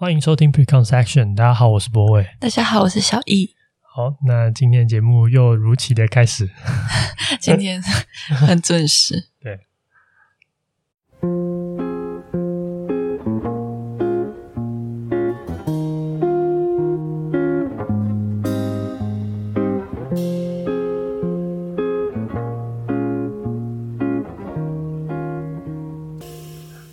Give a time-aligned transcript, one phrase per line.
[0.00, 2.26] 欢迎收听 Preconception，大家好，我是博伟。
[2.40, 3.54] 大家好，我是小易。
[3.82, 6.48] 好，那今天节目又如期的开始。
[7.38, 7.82] 今天
[8.32, 9.28] 很准时。
[9.38, 9.60] 对。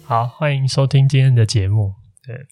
[0.03, 1.93] 好，欢迎收听今天的节目。
[2.21, 2.47] 对，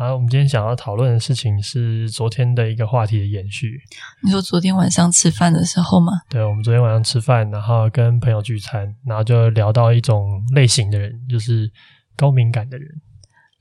[0.00, 3.78] 好，我们今天想要讨论的事情是昨天的一个话题的延续。
[4.22, 6.12] 你说昨天晚上吃饭的时候吗？
[6.30, 11.70] 对，我们昨天晚上吃饭，然后跟朋友聚餐，然后就聊到一种类型的人，就是
[12.16, 12.88] 高敏感的人。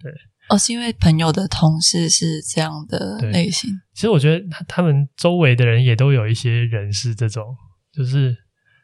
[0.02, 0.10] 对，
[0.48, 3.70] 哦，是因为朋友的同事是这样的类型。
[3.94, 7.54] 其实我觉得他他们周围的人也都有一些人是这种，
[7.92, 8.34] 就是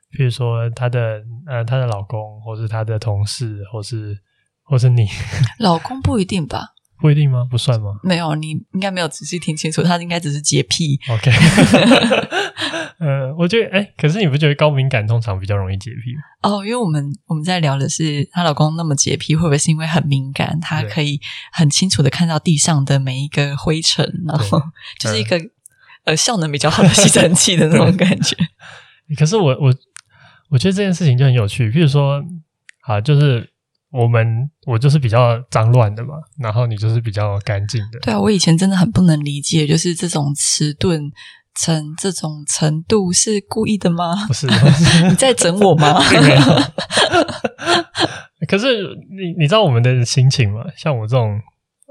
[0.10, 4.20] 比如说他的呃他的老公，或是他的同事，或是。
[4.68, 5.06] 或是你
[5.60, 6.70] 老公不一定吧？
[7.00, 7.46] 不一定吗？
[7.50, 8.00] 不算吗？
[8.04, 11.00] 没有，你应该没有仔细听清楚，他应该只是洁癖。
[11.10, 11.32] OK，
[13.00, 16.22] 呃，我觉得，哎，可是你不觉得高敏感通常比较容易洁癖吗？
[16.50, 20.58] 哦，因为我们我们在聊的是她老公那么洁癖，会不会是因为很敏感？
[20.62, 21.20] 他可以
[21.52, 24.62] 很清楚的看到地上的每一个灰尘，然后
[24.98, 25.52] 就是一个、嗯、
[26.06, 28.38] 呃效能比较好的吸尘器的那种感觉。
[29.18, 29.76] 可是我我
[30.50, 32.24] 我觉得这件事情就很有趣，譬如说，
[32.82, 33.50] 啊就是。
[33.96, 34.28] 我们
[34.66, 38.00] 我就是比较脏乱的嘛，然后你就是比较干净的。
[38.02, 41.02] 对啊，我以前真的很不能理解，就是这种迟钝
[41.56, 44.28] 成这种程度是故意的吗？
[44.28, 44.48] 不是，
[45.10, 46.00] 你在整我吗？
[48.48, 50.62] 可是你你知道我们的心情吗？
[50.78, 51.40] 像我这种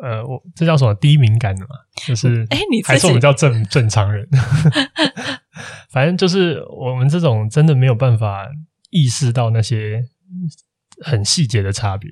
[0.03, 1.71] 呃，我这叫什么低敏感的嘛？
[2.07, 4.29] 就是哎，你还是我们叫正正常人。
[5.91, 8.47] 反正就是我们这种真的没有办法
[8.91, 10.05] 意识到那些。
[11.05, 12.11] 很细节的差别，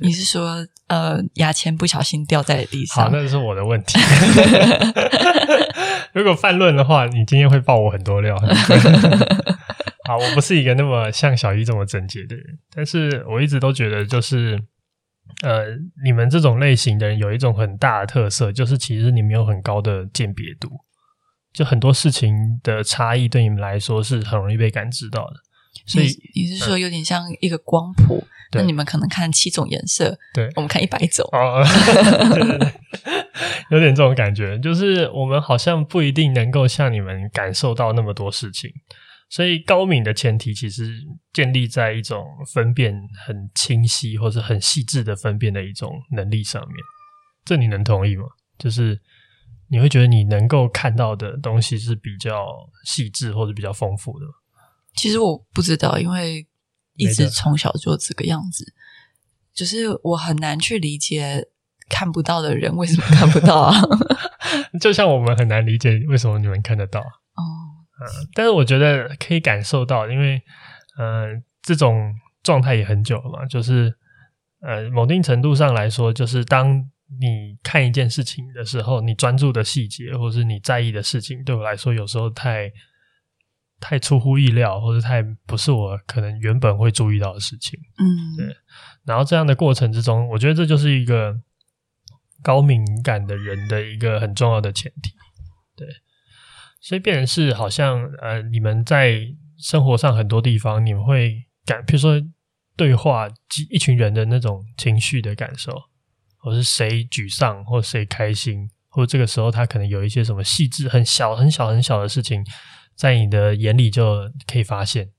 [0.00, 3.04] 你是说呃，牙签不小心掉在地上？
[3.04, 3.98] 好，那是我的问题。
[6.12, 8.36] 如果泛论的话，你今天会爆我很多料。
[10.06, 12.44] 好，我不是一个那么像小一这么整洁的人，
[12.74, 14.60] 但是我一直都觉得，就是
[15.42, 15.64] 呃，
[16.04, 20.68] 你们这种类型的人有一种很大的特色，就是其实你们有很高的鉴别度，
[21.54, 25.36] 就很多事情的差异对你们来说是很容易被感知到的。
[25.86, 28.22] 所以你，你是说有点像一个光谱？
[28.52, 31.28] 嗯、那你们可能看七种颜色，对，我们看一百种。
[31.32, 31.64] 哦，
[32.34, 32.72] 对对对，
[33.70, 38.70] 有点这种感觉，就是我们好像不一定能够像你们感受到那么多事情。
[39.28, 40.88] 所以高敏的前提其实
[41.32, 42.94] 建立在一种分辨
[43.26, 46.76] 很清晰或者很细致的分辨的一种能力上面。
[47.44, 48.24] 这你能同意吗？
[48.56, 49.00] 就是
[49.68, 52.46] 你会觉得你能够看到的东西是比较
[52.84, 54.26] 细致或者比较丰富的。
[54.94, 56.46] 其实我不知道，因为
[56.96, 58.72] 一直从小就这个样子，
[59.52, 61.48] 就是我很难去理解
[61.88, 63.74] 看不到的人为什么看不到啊。
[64.80, 67.42] 就像我们很难理解为什么你们看得到哦。
[68.00, 70.40] 嗯，但是我觉得可以感受到，因为
[70.98, 73.44] 嗯，这种状态也很久了嘛。
[73.46, 73.92] 就是
[74.60, 76.88] 呃，某定程度上来说，就是当
[77.20, 82.70] 你看一件事情的时候，你专注的细节，或是你在意的事情，对我来说有时候太。
[83.80, 87.78] 太出乎意料，或者太不是我可能原本会注意到的事情。
[87.98, 88.56] 嗯，对。
[89.04, 91.38] 然后这样的过程之中，我觉得这就是一个
[92.42, 95.10] 高敏感的人的一个很重要的前提。
[95.76, 95.86] 对，
[96.80, 99.20] 所以变成是好像呃，你们在
[99.58, 102.14] 生活上很多地方，你们会感，比如说
[102.76, 103.28] 对话
[103.70, 105.72] 一群人的那种情绪的感受，
[106.38, 112.42] 或是谁沮丧，或谁开心，或者这个时候他可能有一些什么细致、很小、很小、很小的事情。
[112.94, 115.10] 在你的眼里就可以发现，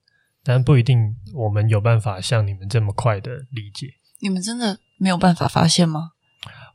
[0.42, 3.88] 但不一定我们有办法像你们这么快的理解。
[4.20, 6.12] 你们真的没有办法发现吗？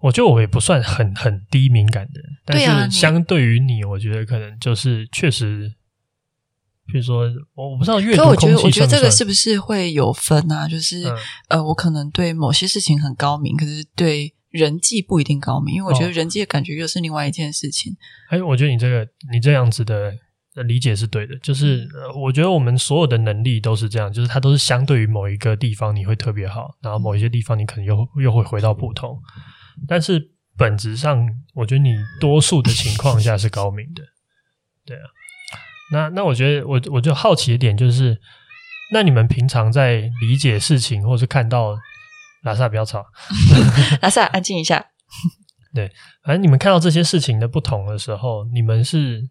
[0.01, 5.73] 我觉得我也不算很很低敏感的人，但是相对于你，我觉得可能就是确实，
[6.87, 7.23] 比如说
[7.53, 10.67] 我我不知道阅读空气算算，可我觉得，我觉得这个是不是会有分啊？
[10.67, 11.17] 就是、嗯、
[11.49, 17.95] 呃，我可能对某些事情很高明，可是对人际不一定高明，因为我觉得人际的感觉又是另外一件事情。
[18.29, 20.15] 哎、哦，我觉得你这个你这样子的。
[20.55, 29.17] 理解是对的，就是我觉得我们所有的能力都是这样，就是它都是相对于某一个地方你会特别好，然后某一些地方你可能又又会回到普通，
[29.87, 34.03] 但是本质上，我觉得你多数的情况下是高明的，
[34.85, 35.03] 对啊。
[35.93, 38.19] 那那我觉得我我就好奇一点就是，
[38.91, 41.77] 那你们平常在理解事情或是看到
[42.43, 43.05] 拉萨不要吵，
[44.01, 44.85] 拉萨安静一下，
[45.73, 45.89] 对，
[46.25, 49.29] 反正你们看到这些事情的不同的时候，你们是。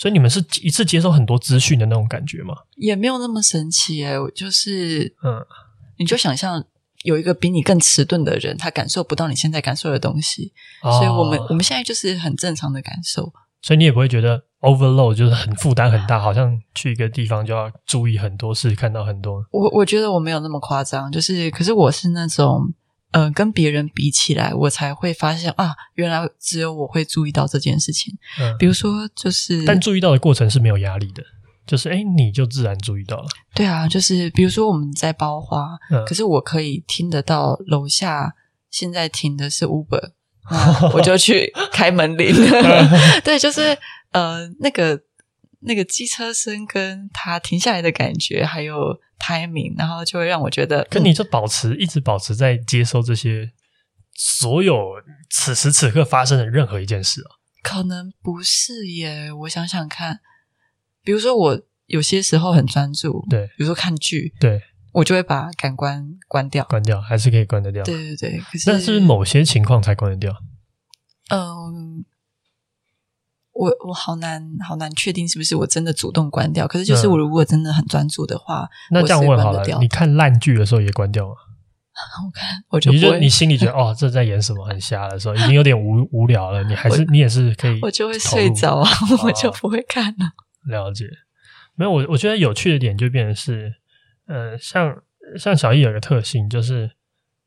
[0.00, 2.54] 所以你们是一次接受很多资讯的那种感觉吗？
[2.76, 5.44] 也没有那么神奇诶、欸、我就是，嗯，
[5.98, 6.64] 你就想象
[7.02, 13.30] 有一个比你更迟钝的人，他感受不到你现在感受的东西，哦、所以我们我们现在就是很正常的感受，
[13.60, 19.44] 所以你也不会觉得 overload 就是很负担很大，好像去一个地方就要注意很多事，看到很多。
[19.50, 22.72] 我我觉得我没有那么夸张，就是可是我是那种。
[23.12, 28.16] 呃，跟别人比起来，我才会发现啊，原来只有我会注意到这件事情。
[28.40, 31.22] 嗯，比如说，就是但注意到的过程是没有压力的，
[31.66, 33.26] 就是哎，你就自然注意到了。
[33.54, 38.34] 对啊，就是比如说我们在包花，嗯，可是我可以听得到楼下
[38.70, 40.12] 现在停的是 Uber，
[40.94, 42.32] 我就去开门铃。
[42.32, 42.88] 嗯、
[43.24, 43.76] 对，就是
[44.12, 45.00] 呃，那个
[45.60, 49.00] 那个机车声跟它停下来的感觉，还有。
[49.20, 53.52] timing，然后就会让我觉得，可你就保持、嗯、一直保持在接收这些
[54.14, 54.94] 所有
[55.28, 57.36] 此时此刻发生的任何一件事啊？
[57.62, 60.20] 可能不是耶，我想想看，
[61.04, 64.62] 比如说我有些时候很专注，对，比如说看剧，对，
[64.94, 70.34] 我就会把感官关掉，关掉还是可以关得掉，对对对，可是，但是某些情况才关得掉，
[71.28, 72.06] 嗯。
[73.60, 81.34] 我我好难好难确定是不是我真的主动关掉，可是就是我如果真的很专注的话，嗯、那这样问好了，你看烂剧的时候也关掉吗？
[82.24, 88.88] 我看我就你就你心里觉得哦，这在演什么很瞎的时候，已经有点无 无聊了，你还是你也是可以，我就会睡着啊，
[89.24, 90.32] 我就不会看了。
[90.66, 91.04] 了解，
[91.74, 93.74] 没有我我觉得有趣的点就变成是，
[94.26, 94.96] 呃，像
[95.38, 96.90] 像小易有个特性，就是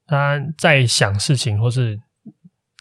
[0.06, 2.00] 他在想事情，或是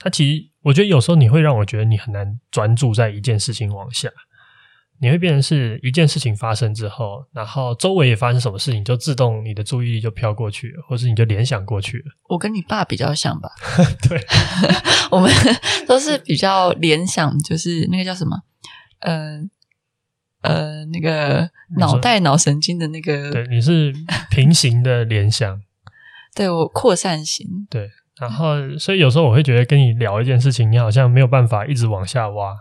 [0.02, 0.52] 他其实。
[0.64, 4.08] 我觉得有时候你会让我觉得你很难专注在一件事情往下，
[5.00, 12.04] 你会变成是一件事情发生之后，然后周围也发生什么事情，就自动你的注意力就飘过去了，或是你就联想过去了。
[12.28, 13.50] 我跟你爸比较像吧？
[14.08, 14.25] 对，
[15.10, 15.28] 我们
[15.88, 18.38] 都是比较联想，就是那个叫什么？
[19.00, 19.40] 呃
[20.43, 23.32] 呃，那个脑袋脑神经的那个。
[23.32, 23.93] 对，你是
[24.31, 25.60] 平行的联想。
[26.37, 27.66] 对，我扩散型。
[27.69, 27.90] 对。
[28.20, 32.54] 然后，所以有时候我会觉得跟你聊一件事情，你好像没有办法一直往下挖，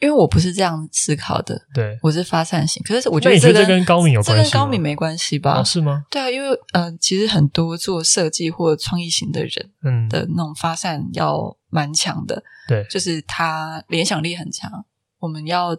[0.00, 1.62] 因为我不是这样思考的。
[1.74, 2.80] 对，我是发散型。
[2.84, 5.60] 可是我觉得这跟，这跟高敏有关系，这跟高敏没关系吧？
[5.60, 6.04] 哦，是吗？
[6.08, 12.42] 对啊，因为呃，其实很多做设计或创意型的人，嗯，的那种发散要蛮强的。
[12.68, 14.70] 对，就是他联想力很强。
[15.18, 15.76] 我们要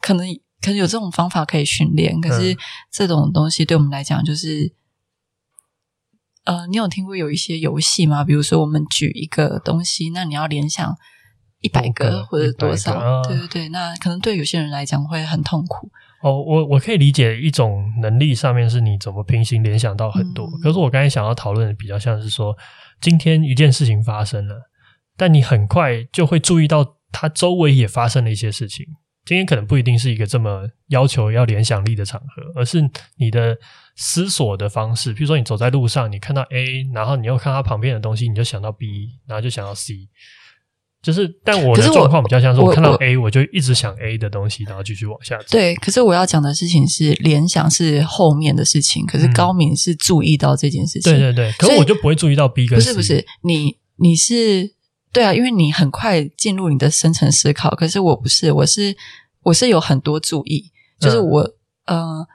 [0.00, 0.26] 可能
[0.62, 2.56] 可能有这种方法可以训练，可是
[2.90, 4.72] 这种东西对我们来讲就是。
[6.44, 8.22] 呃，你有听过有一些游戏吗？
[8.22, 10.94] 比如说，我们举一个东西，那你要联想
[11.60, 12.92] 一百个或者多少？
[12.92, 15.90] 啊、对对对，那可能对有些人来讲会很痛苦。
[16.22, 20.46] 哦，我我可以理解一种能力上面是你怎么平行联想到很多。
[20.46, 22.54] 嗯、可是我刚才想要讨论的比较像是说，
[23.00, 24.70] 今天一件事情发生了，
[25.16, 28.84] 但你很快就会注意到它周围也发生了一些事情。
[29.24, 32.82] 今天可能不一定是一个这么要求要联想力的场合，而是
[33.16, 33.56] 你的
[33.96, 35.14] 思索的方式。
[35.14, 39.94] 比如说，你走在路上，你看到 A，然后你又看它旁边的东西，你就想到 B，然后就想到 C。
[41.02, 45.44] 就是，但我的状况比较像是，我看到 A，我，我就一直想 A 的东西，然后继续往下走。
[45.50, 51.12] 对，可是我要讲的事情是联想是后面的事情，可是高敏是注意到这件事情。
[51.14, 52.84] 嗯、对对对，可是我就不会注意到 B 跟 C。
[52.84, 54.74] 不是不是，你你是。
[55.14, 58.96] 对啊，因为你很快进入你的深层思考，可是我不是，我是
[59.44, 61.42] 我是有很多注意，就是我、
[61.84, 62.26] 嗯、呃，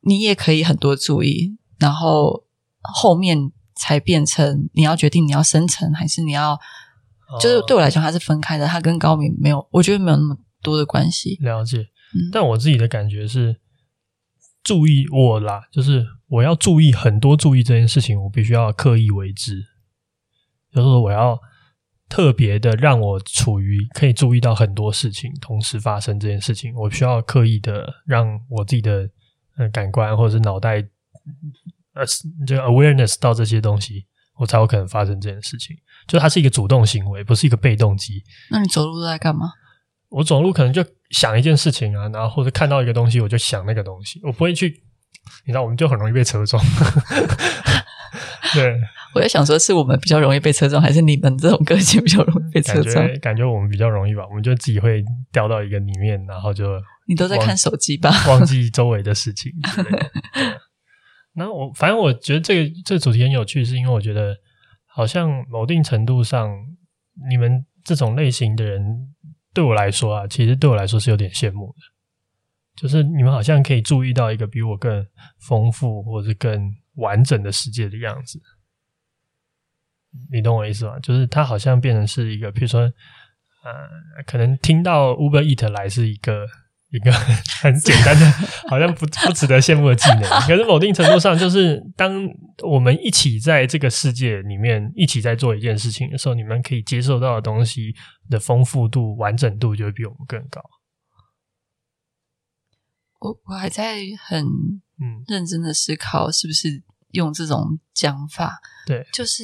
[0.00, 2.46] 你也可以很多注意，然后
[2.80, 11.36] 后面才变成你要决定你要深层还是你要，哦、就是对我来讲它是分开的，它跟高明没有，我觉得没有那么多的关系。
[11.42, 11.80] 了解，
[12.14, 13.60] 嗯、但我自己的感觉是，
[14.62, 19.62] 注意我啦，就是我要注意很多注意这件事情，我必须要刻意为之，
[20.74, 21.38] 就是我要。
[22.14, 29.10] 特别的让我处于可以注意到很多事情同时发生这件事情，我需要刻意的让我自己的
[29.56, 30.76] 呃感官或者是脑袋
[31.94, 32.06] 呃
[32.46, 34.06] 就 awareness 到这些东西，
[34.36, 35.76] 我才有可能发生这件事情。
[36.06, 38.22] 就它是一个主动行为，不是一个被动机。
[38.48, 39.50] 那你走路都在干嘛？
[40.10, 44.68] 我走路可能就想一件事情啊，然后或者看到一个东西，我就想那个东西，我不会去，
[45.46, 46.64] 你知道，我们就很容易被车撞。
[48.54, 48.78] 对。
[49.14, 52.94] 我在想说，是我们比较容易被车撞，还是你们这种个性比较容易被车撞？
[52.94, 59.52] 感觉感觉我们比较容易吧，我们就自己会掉到一个里面，然后就你都在看手机吧， 忘记周围的事情。
[61.36, 64.36] 那我反正我觉得这个这个主题很有趣，是因为我觉得
[64.86, 66.50] 好像某定程度上，
[67.28, 68.82] 你们这种类型的人
[69.52, 75.06] 对我来说啊，其实对我来说是有点羡慕的，就是你们好像可以注意到一个比我更
[75.40, 78.40] 丰富或者是更完整的世界的样子。
[80.32, 80.98] 你懂我意思吗？
[81.00, 86.46] 就是它好像变成是一个，比如说，呃，可能听到 Uber Eat 来是一个
[86.90, 87.12] 一个
[87.62, 88.30] 很简单的，
[88.70, 90.22] 好像不不值得羡慕的技能。
[90.42, 92.28] 可是某定程度上，就是当
[92.62, 97.94] 我们一起在这个世界里面一起在做一件事情的时候，你们可以接受到的东西
[98.30, 100.60] 的丰富度、完整度就会比我们更高。
[103.20, 108.60] 我我还在很嗯认真的思考，是不是用这种讲法？
[108.86, 109.42] 对，就是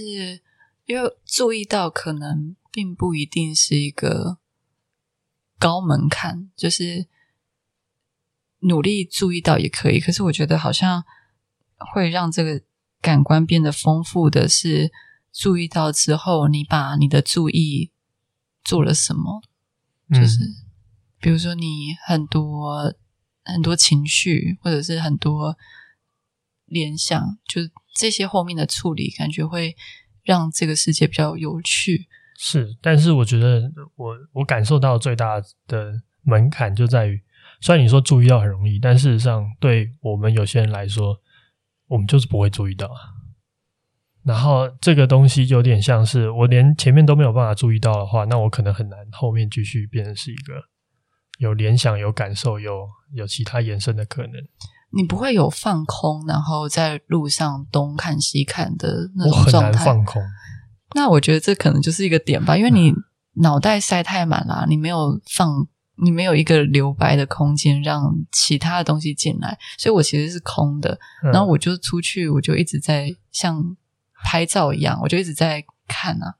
[0.90, 4.38] 因为注意到可能并不一定是一个
[5.56, 7.06] 高门槛，就是
[8.58, 10.00] 努力注意到也可以。
[10.00, 11.04] 可是我觉得好像
[11.94, 12.60] 会让这个
[13.00, 14.90] 感官变得丰富的是，
[15.32, 17.92] 注意到之后，你把你的注意
[18.64, 19.40] 做了什么？
[20.12, 20.66] 就是、嗯、
[21.20, 22.92] 比如说你很多。
[23.42, 25.56] 很多情绪，或者是很多
[26.66, 29.74] 联想，就是这些后面的处理，感觉会
[30.22, 32.08] 让这个世界比较有趣。
[32.38, 37.20] 是，但是我觉得我我感受到最大的门槛就在于，
[37.60, 41.20] 虽然你说注意到很容易，但事实上对我们有些人来说，
[41.88, 42.90] 我们就是不会注意到。
[44.24, 50.64] 然后这个东西有点像是我连前面都没有办法注意到的话，那我可能很难后面继续变成是一个
[51.38, 52.88] 有联想、有感受、有。
[53.12, 54.34] 有其他延伸的可能，
[54.92, 59.68] 你不会有放空，然后在路上东看西看的那种状态。
[59.68, 60.22] 我很难放空。
[60.94, 62.92] 那我觉得这可能就是一个点吧，因为你
[63.34, 65.68] 脑袋塞太满了，你没有放，
[66.02, 70.98] 你没有一个留白的空间让其他的东西进来，所以我其实是空的。
[71.32, 73.76] 然后我就出去，我就一直在像
[74.24, 76.34] 拍照一样，我就一直在看啊。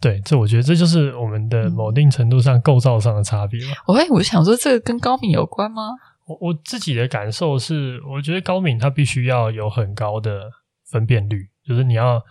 [0.00, 3.72] 对，这我觉得这就是我们的某定程度上构造上的差别吧。
[3.86, 5.92] 我我想说，这个跟高敏有关吗？
[6.26, 10.50] 我我自己的感受是，我觉得高敏它必须要有很高的
[10.90, 12.22] 分辨率，就是你要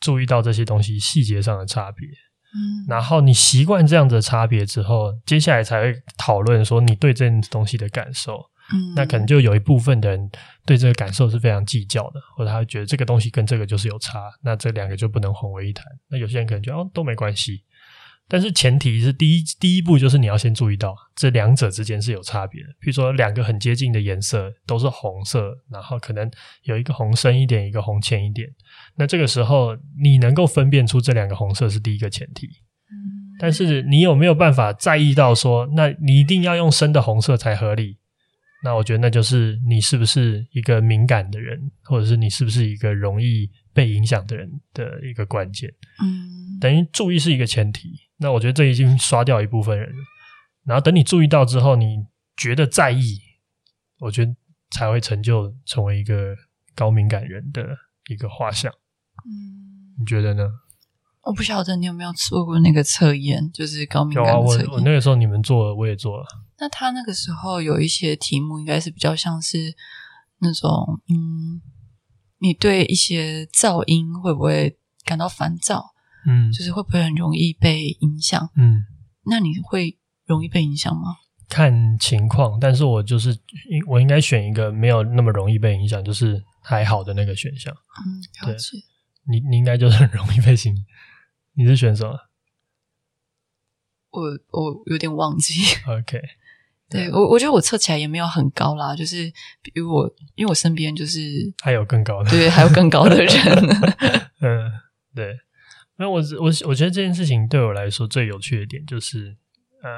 [0.00, 2.06] 注意到这些东西细节上的差别。
[2.52, 8.50] 嗯，然后你习惯这样子的差别之后，接下来才会讨论说你对这件东西的感受。
[8.72, 10.30] 嗯，那可能就有一部分的人
[10.64, 15.84] 对这个感受是非常计较的，或者他会觉得这个东西跟这个就是有差，那这两个就不能混为一谈。
[16.08, 17.62] 那有些人可能觉得哦，都没关系，
[18.30, 22.68] 但是前提是第一第一步就是你要先注意到这两者之间是有差别的。
[22.78, 26.30] 比如说两个很接近的颜色都是红色，然后可能
[26.62, 28.48] 有一个红深一点，一个红浅一点，
[28.94, 32.46] 那这个时候你能够分辨出这两个红色是第一个前提。
[32.46, 37.98] 嗯，但是你有没有办法在意到说，那你一定要用深的红色才合理？
[38.62, 45.70] 那我觉得那就是你是不是一个敏感的人，或者是你是不是一个容易被影响的人的一个关键。
[46.02, 48.00] 嗯，等于注意是一个前提。
[48.18, 49.96] 那我觉得这已经刷掉一部分人了。
[50.64, 52.04] 然后等你注意到之后，你
[52.36, 53.18] 觉得在意，
[53.98, 54.34] 我觉得
[54.70, 56.36] 才会成就成为一个
[56.74, 57.66] 高敏感人的
[58.08, 58.70] 一个画像。
[59.24, 60.48] 嗯，你觉得呢？
[61.22, 64.64] 我不晓得你有没有做过那个测验，就是高敏感测验。
[64.64, 66.24] 有啊，我我那个时候你们做了，我也做了。
[66.58, 69.74] 那他那个时候有一些题目，应该是比较像是
[70.38, 71.60] 那种，嗯，
[72.40, 75.92] 你对一些噪音会不会感到烦躁？
[76.26, 78.50] 嗯，就是会不会很容易被影响？
[78.56, 78.84] 嗯，
[79.24, 81.16] 那你会容易被影响吗？
[81.48, 83.36] 看情况，但是我就是
[83.86, 87.74] 我应该选一个没有那么容易被影响，就是还好的那个选项。
[88.04, 88.76] 嗯，了解。
[89.28, 90.74] 你你应该就是很容易被影响。
[91.54, 92.16] 你是选什么？
[94.10, 95.54] 我我有点忘记。
[95.86, 96.20] OK。
[96.90, 99.32] 对，我我觉得我测起来也没有很高啦，就是
[99.62, 101.20] 比如我，因为我身边就是
[101.62, 103.32] 还有更高的，对，还有更高的人。
[104.42, 104.72] 嗯，
[105.14, 105.36] 对。
[105.98, 109.36] 那我我我觉得这件事情对我来说最有趣的点就是，
[109.82, 109.90] 呃，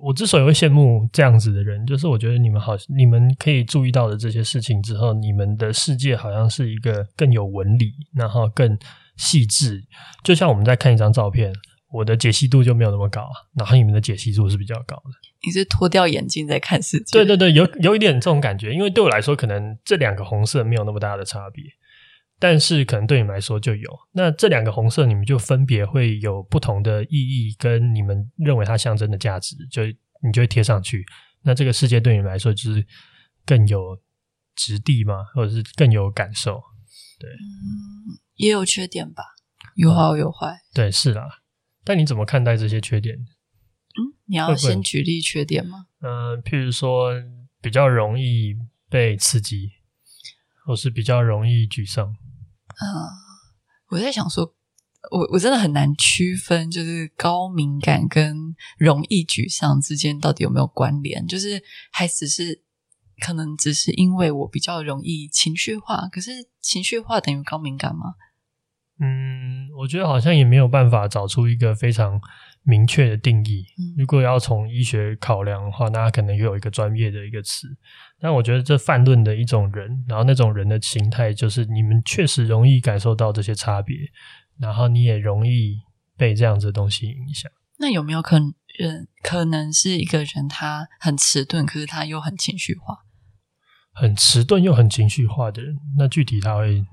[0.00, 8.78] 我之所以会羡慕这样子的人，就是我觉得你们好，你们可以注意到的这些事情之后，你们的世界好像是一个更有纹理，然后更
[9.16, 9.82] 细致。
[10.22, 11.52] 就像我们在看一张照片。
[11.90, 15.10] 我的解析度就没有那么高，然后你们的解析度是比较高的。
[15.46, 17.12] 你是脱掉眼镜在看世界？
[17.12, 18.72] 对对对，有有一点这种感觉。
[18.72, 21.64] 因为对我来说，可能这两个红色没有那么大的差别，
[22.38, 23.90] 但是可能对你们来说就有。
[24.12, 29.82] 那这两个红色，你们就分别会有不同的意义，跟你们认为它象征的价值，就
[30.22, 31.06] 你就会贴上去。
[31.42, 32.84] 那这个世界对你们来说，就是
[33.46, 33.98] 更有
[34.54, 35.24] 质地吗？
[35.34, 36.60] 或者是更有感受？
[37.18, 39.22] 对，嗯，也有缺点吧，
[39.76, 40.50] 有好有坏。
[40.50, 41.37] 嗯，对，是啦。
[41.88, 43.16] 但你怎么看待这些缺点？
[43.16, 45.86] 嗯，你要先举例缺点吗？
[46.02, 47.12] 嗯、呃，譬如说
[47.62, 48.54] 比较容易
[48.90, 49.70] 被刺激，
[50.66, 52.04] 或是比较容易沮丧。
[52.06, 53.08] 嗯、呃，
[53.88, 54.54] 我在想说，
[55.10, 61.26] 我我真的很难区分，就是高敏感跟容易沮丧之间到底有没有关联？
[61.26, 62.62] 就是还只是
[63.24, 68.12] 可能只是因为我比较容易情绪化，可是情绪化等于高敏感吗？
[69.00, 72.20] 嗯，我觉得好像也没有办法找出一个非常
[72.64, 73.64] 明确的定义。
[73.96, 77.68] 如果要从医学考量的话，那可能又有一个专业的一个词。
[78.20, 83.96] 但我觉得这泛论的一种人，然后那种人的形态，就是你们确实容易感受到这些差别，
[84.58, 85.76] 然后你也容易
[86.16, 87.48] 被这样子的东西影响。
[87.78, 88.52] 那有没有可能，
[89.22, 92.96] 可能是一个人他很迟钝，可是他又很情绪化？
[93.92, 96.84] 很迟钝又很情绪化的人，那具体他会？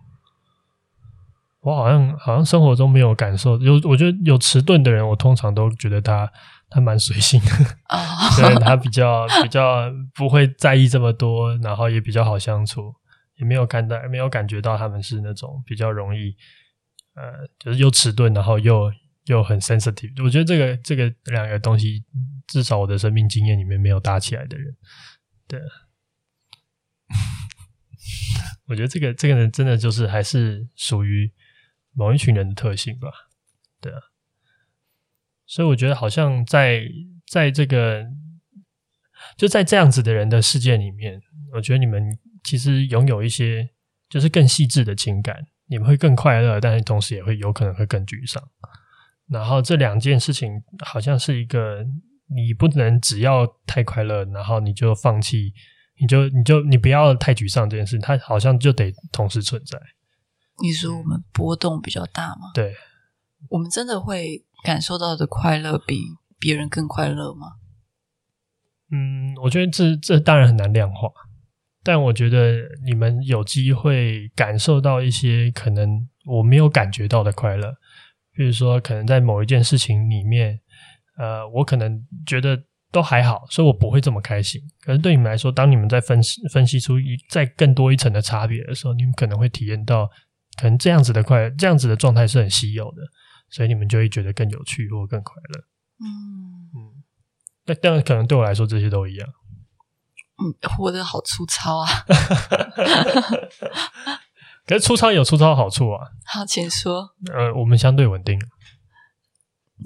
[1.65, 6.31] 我好像好像生活中没有感受，有我觉得有迟钝的人，我通常都觉得他
[6.69, 7.47] 他蛮随性的，
[8.35, 8.63] 所以、 oh.
[8.63, 12.93] 他比较比较不会在意这么多，然后也比较好相处，
[13.37, 16.35] 也没有看到没有感觉到他们是那种比较容易
[17.15, 18.93] 呃，就是又迟钝，然后又
[19.25, 20.23] 又很 sensitive。
[20.23, 22.03] 我觉得这个这个两个东西，
[22.45, 24.71] 至少我的生命经验里面没有搭起来的人，
[25.47, 25.59] 对，
[28.69, 31.33] 我觉得这个这个人真的就是还是属于。
[31.95, 33.09] 某一群人的特性吧，
[33.79, 33.99] 对啊，
[35.45, 36.83] 所以我觉得好像在
[37.25, 38.05] 在这个
[39.37, 41.19] 就在这样子的人的世界里面，
[41.53, 42.03] 我觉得你们
[42.43, 43.69] 其实拥有一些
[44.09, 45.35] 就是更细致的情感，
[45.67, 48.43] 你们会更快乐，但是同时也会有可能会更沮丧。
[49.29, 51.83] 然后这两件事情好像是一个
[52.27, 55.53] 你不能只要太快乐，然后你就放弃，
[55.99, 59.79] 你就你就你不要太沮丧这件事，它好像就得同时存在。
[60.61, 62.51] 你说我们波动比较大吗？
[62.53, 62.73] 对，
[63.49, 65.99] 我们真的会感受到的快乐比
[66.39, 67.47] 别人更快乐吗？
[68.91, 71.09] 嗯，我觉得这这当然很难量化，
[71.83, 77.73] 但我觉得你们有机会感受到一些可能我没有感觉到的快乐，
[78.31, 80.61] 比如说可能在某一件事情里面，
[81.17, 84.61] 呃，我可能觉得都还好，所以我不会这么开心。
[84.81, 90.09] 可是对你们来说，当你们在分析分析出一再更多一层的差别的时候，你们可能会体验到。
[90.57, 93.01] 可能这样子的快乐，这样子的状态是很稀有的，
[93.49, 95.61] 所以你们就会觉得更有趣或更快乐。
[95.99, 97.03] 嗯嗯，
[97.65, 99.29] 那当然可能对我来说这些都一样。
[100.37, 101.87] 嗯，活得好粗糙啊！
[104.65, 106.07] 可是粗糙有粗糙的好处啊。
[106.25, 107.15] 好，请说。
[107.31, 108.37] 呃，我们相对稳定。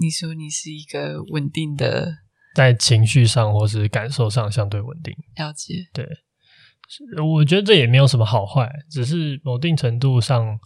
[0.00, 2.16] 你说你是一个稳定的，
[2.54, 5.14] 在情绪上或是感受上相对稳定。
[5.36, 5.88] 了解。
[5.92, 6.04] 对。
[7.22, 10.58] 我觉得这也没有什么好坏，只是某定程度上，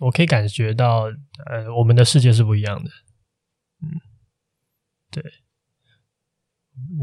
[0.00, 1.04] 我可以感觉到，
[1.46, 2.90] 呃，我们的世界是不一样的。
[3.80, 4.00] 嗯，
[5.10, 5.22] 对，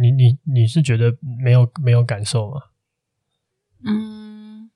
[0.02, 2.62] 你你你是觉得没有没有感受吗？
[3.86, 4.70] 嗯，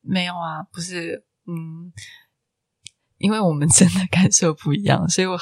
[0.00, 1.92] 没有啊，不是，嗯，
[3.18, 5.38] 因为我们真的感受不一样，所以我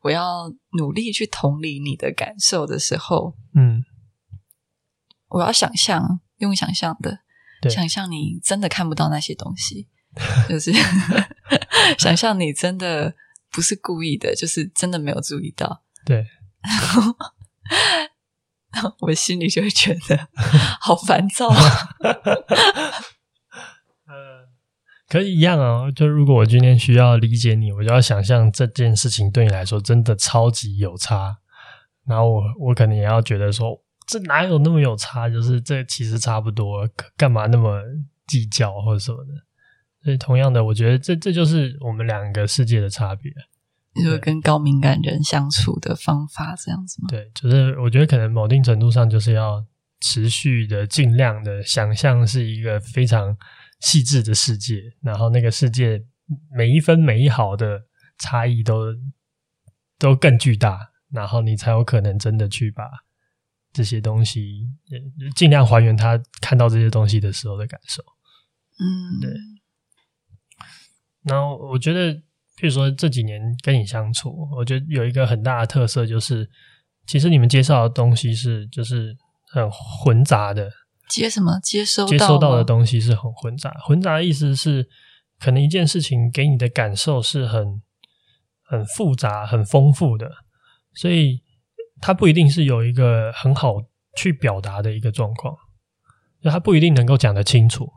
[0.00, 3.84] 我要努力去同理你的感受的时候，嗯，
[5.28, 6.20] 我要想象。
[6.38, 7.20] 用想象的，
[7.70, 9.88] 想象你真的看不到那些东西，
[10.48, 10.72] 就是
[11.98, 13.14] 想象你真的
[13.50, 15.82] 不是故意的，就是真的没有注意到。
[16.04, 16.26] 对，
[19.00, 20.28] 我心里就会觉得
[20.80, 21.48] 好烦躁
[25.08, 25.90] 可以一样啊。
[25.90, 31.38] 就如果我今天需要理解你，我就要想象这件事情对你来说真的超级有差，
[32.06, 33.82] 然后我我可能也要觉得说。
[34.06, 35.28] 这哪有那么有差？
[35.28, 37.82] 就是这其实差不多，干嘛那么
[38.26, 39.32] 计较或者什么的？
[40.04, 43.32] 所以同样的，我觉得这这就是我们两个世界的差别。
[43.94, 47.08] 你说跟高敏感人相处的方法这样子吗？
[47.08, 49.64] 对，就是我觉得可能某定程度上就是要
[50.00, 53.36] 持续的、尽量的想象是一个非常
[53.80, 56.00] 细致的世界，然后那个世界
[56.54, 57.80] 每一分每一毫的
[58.18, 58.94] 差异都
[59.98, 60.78] 都更巨大，
[61.10, 62.84] 然后你才有可能真的去把。
[63.76, 64.66] 这些东西，
[65.34, 68.02] 尽量还原他看到这些东西的时候的感受。
[68.78, 69.30] 嗯，对。
[71.24, 72.14] 然后我觉得，
[72.56, 76.48] 譬如说这几年跟你相处，我觉得有一个很大的特色，就是
[77.06, 79.14] 其实你们介绍的东西是就是
[79.52, 80.70] 很混杂的。
[81.10, 81.60] 接什么？
[81.62, 83.70] 接收接收到的东西是很混杂。
[83.84, 84.88] 混杂的意思是，
[85.38, 87.82] 可能一件事情给你的感受是很
[88.64, 90.30] 很复杂、很丰富的，
[90.94, 91.44] 所以。
[92.00, 93.76] 它不一定是有一个很好
[94.16, 95.56] 去表达的一个状况，
[96.40, 97.90] 就它不一定能够讲得清楚，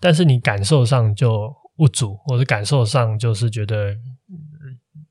[0.00, 3.96] 但是你感受上就不足，或者感受上就是觉得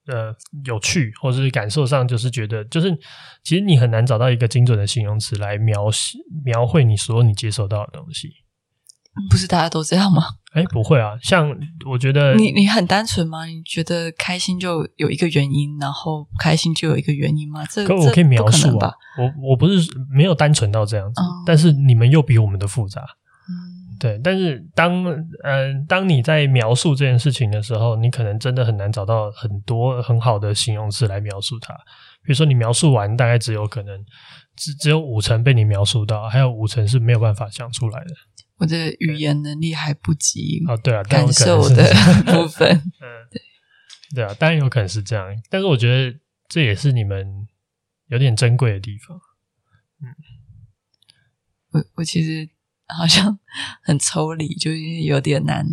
[0.07, 2.93] 呃有趣，或者是感受上就是觉得就是
[3.43, 8.29] 其实你很难找到一个精准的形容词来描写描绘你所有你接受到的东西。
[9.29, 10.23] 不是大家都这样吗？
[10.53, 11.55] 哎，不会啊，像
[11.87, 13.45] 我觉得你你很单纯吗？
[13.45, 17.63] 你觉得开心就有一个原因，然后不开心就有一个原因吗？
[17.69, 31.75] 这可我可以描述啊，我我不是没有单纯到这样子，嗯，但是你们又比我们的复杂，嗯，对，但是当嗯、呃，当你在描述这件事情的时候，你可能真的很难找到很多很好的形容词来描述它。
[32.23, 34.03] 比如说，你描述完，大概只有可能
[34.55, 38.09] 只只有五成被你描述到，还有五成是没有办法讲出来的。
[38.59, 41.83] 我的语言能力还不及哦，对啊，感受的
[42.27, 42.69] 部分，
[42.99, 43.41] 嗯，对，
[44.13, 46.19] 对啊，当然有可能是这样，但是我觉得
[46.49, 47.47] 这也是你们
[48.07, 49.17] 有点珍贵的地方。
[50.01, 50.13] 嗯，
[51.71, 52.49] 我我其实
[52.87, 53.39] 好像
[53.81, 55.65] 很抽离，就是有点难。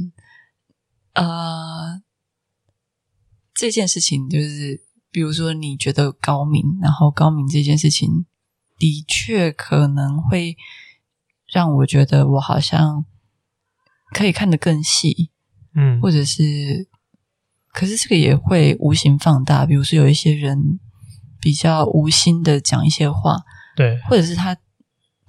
[1.15, 2.03] 呃，
[3.53, 8.27] 这件事情就是，比如说你觉得高明，然后高明这件事情
[8.79, 10.57] 的确可能会。
[11.57, 13.07] 让我觉得我好像
[14.13, 15.31] 可以看得更细，
[15.75, 16.87] 嗯，或者是，
[17.73, 19.65] 可是这个也会无形放大。
[19.65, 20.79] 比如说，有一些人
[21.41, 23.39] 比较无心的讲一些话，
[23.75, 24.55] 对，或者是他，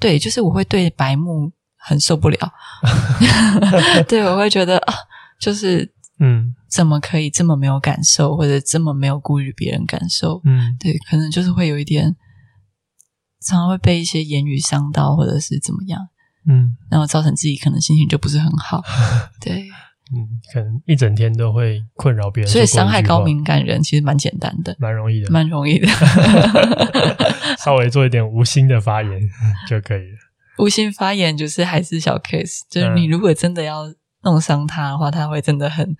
[0.01, 2.37] 对，就是我会对白目很受不了
[4.09, 4.93] 对，我会觉得啊，
[5.39, 10.41] 就是，嗯，怎么可以这么没有感受，或者这么没有顾虑别人感受？
[10.43, 12.17] 嗯，对，可能就是会有一点。
[13.39, 16.09] 常常会被一些言语伤到，或者是怎么样，
[16.47, 18.81] 嗯，然后造成自己可能心情就不是很好，
[19.41, 19.67] 对，
[20.15, 25.87] 嗯，可能一整天都会困扰别人，所以伤害高敏感人其实蛮简单的，蛮容易的，蛮容易的，
[27.59, 29.21] 稍微做一点无心的发言
[29.67, 30.17] 就可以了。
[30.59, 33.83] 无心发言就是还是小 case，就是你如果真的要
[34.23, 35.95] 弄伤他的话，他会真的很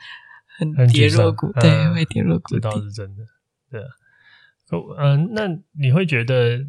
[0.58, 2.56] 很跌落谷，对，嗯、会跌落谷。
[2.56, 3.24] 底，这倒是真的，
[3.70, 3.82] 对，
[5.00, 5.44] 嗯，那
[5.80, 6.66] 你会觉得？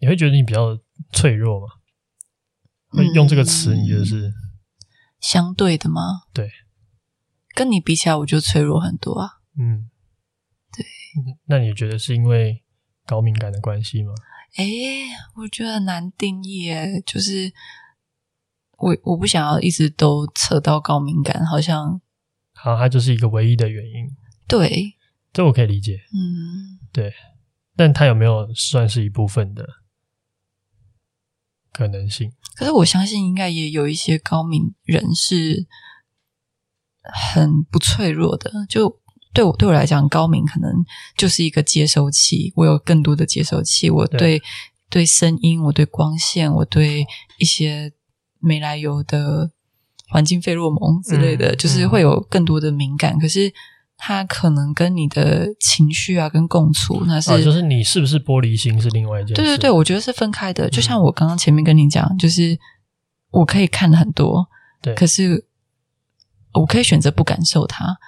[0.00, 0.78] 你会觉得你比较
[1.12, 1.66] 脆弱吗？
[2.88, 4.32] 会用这个词，你觉得是
[5.20, 6.22] 相对的吗？
[6.32, 6.50] 对，
[7.54, 9.30] 跟你比起来，我就脆弱很多啊。
[9.58, 9.90] 嗯，
[10.72, 10.84] 对。
[11.46, 12.62] 那你觉得是因为
[13.06, 14.12] 高敏感的关系吗？
[14.56, 15.04] 诶，
[15.36, 17.52] 我觉得难定义诶，就是
[18.78, 22.00] 我我不想要一直都扯到高敏感，好像
[22.54, 24.08] 好像它就是一个唯一的原因。
[24.46, 24.94] 对，
[25.32, 26.00] 这我可以理解。
[26.14, 27.12] 嗯，对。
[27.76, 29.64] 但它有没有算是一部分的？
[31.78, 35.64] 可能性，可是我相信应该也有一些高敏人是
[37.04, 38.50] 很不脆弱的。
[38.68, 39.00] 就
[39.32, 40.84] 对我对我来讲，高敏可能
[41.16, 43.88] 就是一个接收器，我有更多的接收器。
[43.88, 44.42] 我对对，
[44.90, 47.06] 对声音，我对光线，我对
[47.38, 47.92] 一些
[48.40, 49.52] 没来由的
[50.08, 53.14] 环境费洛蒙之类的，嗯、就是会有更多的敏感。
[53.14, 53.54] 嗯、可是。
[54.00, 59.34] 他可能跟你的情绪啊，跟共处，那是、啊、就是你是不是玻璃心是另外一件事。
[59.34, 60.70] 对对对，我觉得是分开的。
[60.70, 62.56] 就像我刚刚前面跟你讲，嗯、就是
[63.32, 64.48] 我可以看很多，
[64.80, 65.44] 对，可是
[66.54, 67.98] 我可以选择不感受它。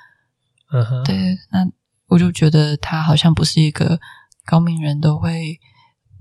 [0.72, 1.16] 嗯哼，对，
[1.50, 1.68] 那
[2.06, 3.98] 我就觉得他好像不是一个
[4.46, 5.58] 高明人都会，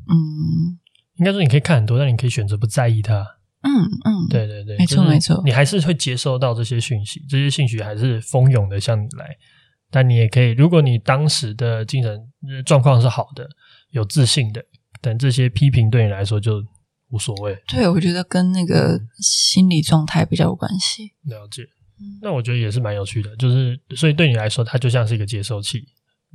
[0.10, 0.79] 嗯，
[1.17, 3.23] 应该说你可以看很多，但你可以选择不在意它。
[3.62, 3.69] 嗯
[4.05, 9.38] 嗯，对对对，没错没错，你还是会接收到这些讯息，这些讯息还是蜂拥的向你来。
[9.91, 12.19] 但你也可以，如果你当时的精神
[12.65, 13.47] 状况是好的、
[13.91, 14.63] 有自信的，
[15.02, 16.63] 等这些批评对你来说就
[17.10, 17.58] 无所谓。
[17.67, 21.13] 对，我觉得跟那个心理状态比较有关系。
[21.23, 21.63] 了解，
[22.21, 25.84] 那我觉得也是蛮有趣的，就是所以对你来说，它就像是一个接收器，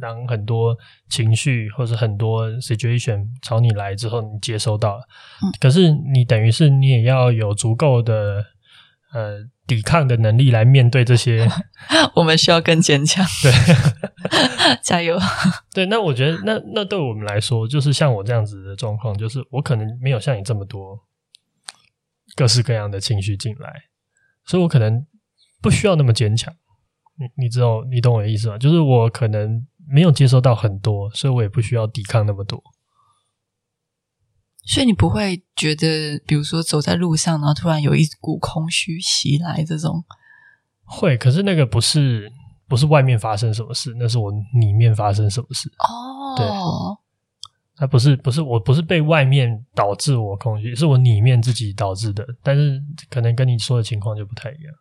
[0.00, 0.76] 当很多
[1.08, 5.02] 情绪或者很多 situation 朝你来之后，你接收到了，
[5.42, 8.44] 嗯，可是你等于是你也要有足够的
[9.14, 9.48] 呃。
[9.66, 11.48] 抵抗的能力来面对这些，
[12.16, 13.24] 我们需要更坚强。
[13.42, 13.50] 对，
[14.84, 15.18] 加油。
[15.72, 21.00] 对，那我觉得，那那对我们来说，就是像我这样子的状况，就是我可能没有像你这么多
[22.36, 23.72] 各式各样的情绪进来，
[24.44, 25.06] 所以我可能
[25.62, 26.52] 不需要那么坚强。
[27.18, 28.58] 你你知道，你懂我的意思吗？
[28.58, 32.62] 就是我可能没有接收到很多，所以我也不需要抵抗那么多。
[34.66, 40.04] 所以你不会觉得，比如说走在路上，然后突然有一股空虚袭来，这种
[40.84, 41.16] 会。
[41.18, 42.32] 可是那个不是
[42.66, 45.70] 不是外面发生什么事，那是我里面发生什么事。
[45.78, 46.46] 哦，对，
[47.76, 52.26] 它不是不是我不是被外面导致我空虚，是我里面自己导致的。
[52.42, 54.74] 但是可能跟你说的情况就不太一样。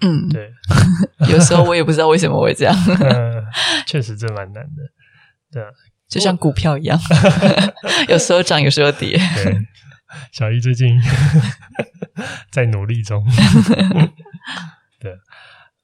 [0.00, 0.50] 嗯，对。
[1.30, 2.74] 有时候我也不知道为什么会这样。
[3.00, 3.44] 嗯，
[3.86, 4.82] 确实这蛮难的。
[5.52, 5.68] 对啊。
[6.08, 6.98] 就像股票一样，
[8.08, 9.16] 有时候涨，有时候跌。
[9.16, 9.58] 对，
[10.32, 11.00] 小易最近
[12.52, 13.24] 在努力中。
[15.00, 15.12] 对，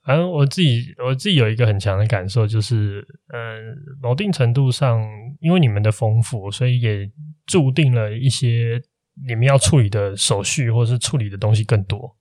[0.05, 5.03] 反正我自己我自己有一个很强的感受，就是，嗯，某定程度上，
[5.41, 7.11] 因为你们的丰富，所以也
[7.47, 8.81] 注定了一些
[9.27, 12.17] 你们要处理的手续，或是处理的东西更多。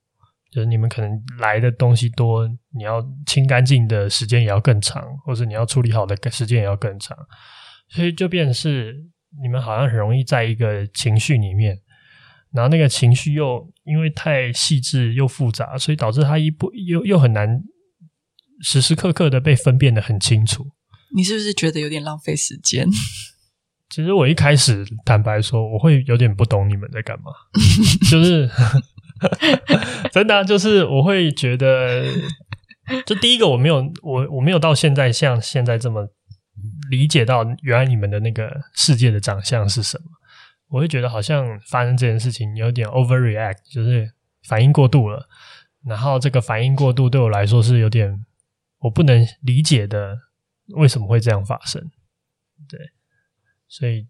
[0.52, 7.16] 就是你们可能来的东西多，你要清干净的时间也要更长，或者你要处理好的时间也要更长。
[7.90, 8.96] 所以就变成是
[9.42, 11.78] 你们好像很容易在一个情绪里面，
[12.52, 17.62] 然后那个情绪又因为太细致又复杂，所以导致他一不又又很难
[18.62, 20.68] 时时刻刻的被分辨的很清楚。
[21.16, 22.88] 你是不是觉得有点浪费时间？
[23.90, 27.32] 其实我一开始坦白说，我会有点不懂你们在干嘛，
[28.12, 28.48] 就是
[30.12, 32.06] 真的啊，就是我会觉得，
[33.08, 36.08] 就第一个我没有我我没有到现在像现在这么
[36.90, 40.06] 理解到原来你们的那个世界的长相是什么。
[40.68, 44.12] 我会觉得好像发生这件事情有点 overreact，就是
[44.48, 45.28] 反应过度了。
[45.86, 48.26] 然后这个反应过度对我来说是有点
[48.80, 50.16] 我不能理解的，
[50.76, 51.82] 为什么会这样发生？
[52.68, 52.80] 对，
[53.68, 54.06] 所以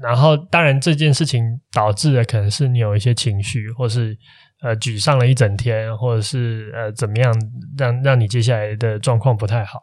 [0.00, 4.18] 然后当然这件事情导致的可能是你有一些情绪，或是
[4.62, 7.32] 呃沮丧了一整天，或者是呃怎么样
[7.78, 9.80] 让让你接下来的状况不太好。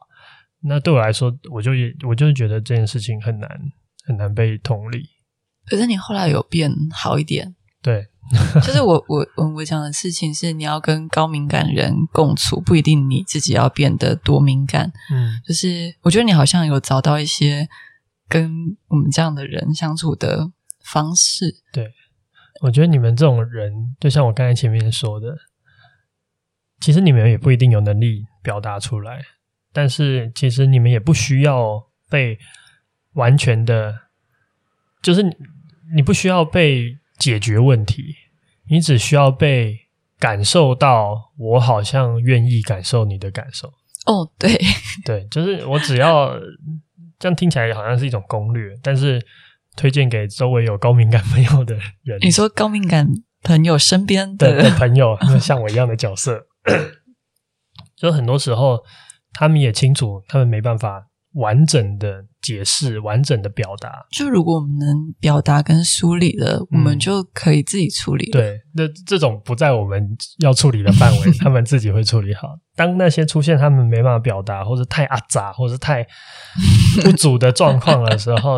[0.63, 3.50] 那对我来说，我就也我就是觉得这件事情很难
[4.06, 5.10] 很难被同理。
[5.65, 8.08] 可是你后来有变好一点，对，
[8.63, 17.67] 就是我我我我讲的事情是，你要跟高敏感人共处，不一定你自己要变得多敏感，嗯，就是我觉得你好像有找到一些
[18.28, 20.52] 跟我们这样的人相处的
[20.84, 21.56] 方式。
[21.71, 21.91] 对，
[22.62, 25.38] 我觉得你们这种人，就像我刚才前面说的，
[26.80, 29.21] 其实你们也不一定有能力表达出来，
[29.73, 32.38] 但是其实你们也不需要被
[33.13, 33.93] 完全的，
[35.01, 35.25] 就是。
[35.93, 38.15] 你不需要被解决问题，
[38.69, 39.77] 你只需要被
[40.17, 41.34] 感受到。
[41.38, 43.67] 我好像愿意感受你的感受。
[44.05, 44.57] 哦，对，
[45.03, 46.39] 对，就是我只要
[47.19, 49.21] 这样听起来好像是一种攻略，但是
[49.75, 52.17] 推荐给周围有高敏感朋友的人。
[52.21, 53.05] 你说高敏感
[53.43, 56.47] 朋友身边的，的朋友，像我一样的角色，
[57.97, 58.81] 就很多时候
[59.34, 62.26] 他们也清楚，他们没办法完整的。
[62.41, 68.32] 解释完整的表达，就如果我们能表达跟梳理了，嗯，我们就可以自己处理了。
[68.32, 72.58] 对，那这种不在我们要处理的范围， 他们自己会处理好。
[72.76, 76.04] 当那些出现他们没办法表达，或者太阿杂，或者太
[77.04, 78.58] 不足的状况的时候，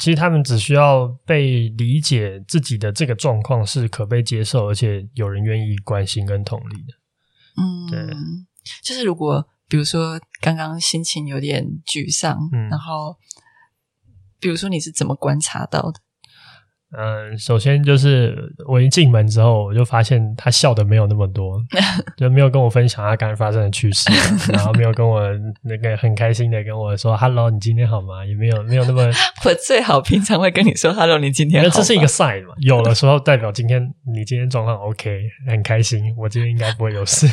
[0.00, 6.94] 其实他们只需要被理解，自己的这个状况是可被接受，而且有人愿意关心跟同理的。
[7.62, 8.16] 嗯，对，
[8.82, 9.46] 就是如果。
[9.72, 13.16] 比如说，刚刚心情有点沮丧，嗯，然后，
[14.38, 16.01] 比如说你是怎么观察到的？
[16.94, 18.36] 嗯，首先就是
[18.68, 21.58] 我一进门之后，我就发现他笑的没有那么多，
[22.18, 24.10] 就没有跟我分享他刚才发生的趣事，
[24.52, 25.22] 然后没有跟我
[25.62, 29.10] 那个很开心的跟我说 “hello，你今天好吗？”也没有没有那么。
[29.44, 33.82] 我最好平常会跟你说 “hello，你今天好？”这是一个 sign 嘛，有的时候代表今天
[34.14, 37.26] 你今天状况 OK，很开心，我今天应该不会有事。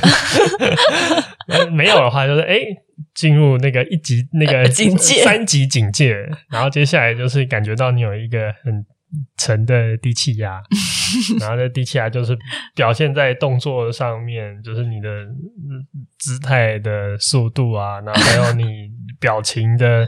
[1.74, 2.60] 没有的话，就是哎，
[3.14, 6.16] 进入那个一级那个警戒三级警戒，
[6.50, 8.86] 然后接下来就是感觉到你有一个很。
[9.38, 10.62] 沉的低气压，
[11.40, 12.38] 然后这低气压就是
[12.76, 15.08] 表现在动作上面，就是你的
[16.18, 20.08] 姿态的速度啊，然后还有你表情的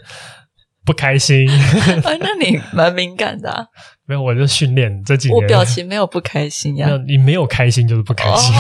[0.86, 1.50] 不开心。
[1.50, 3.66] 啊， 那你蛮敏感的啊。
[4.06, 6.90] 没有，我就训练这几年，我表情没有不开心呀。
[7.08, 8.54] 你没有开心就是不开心，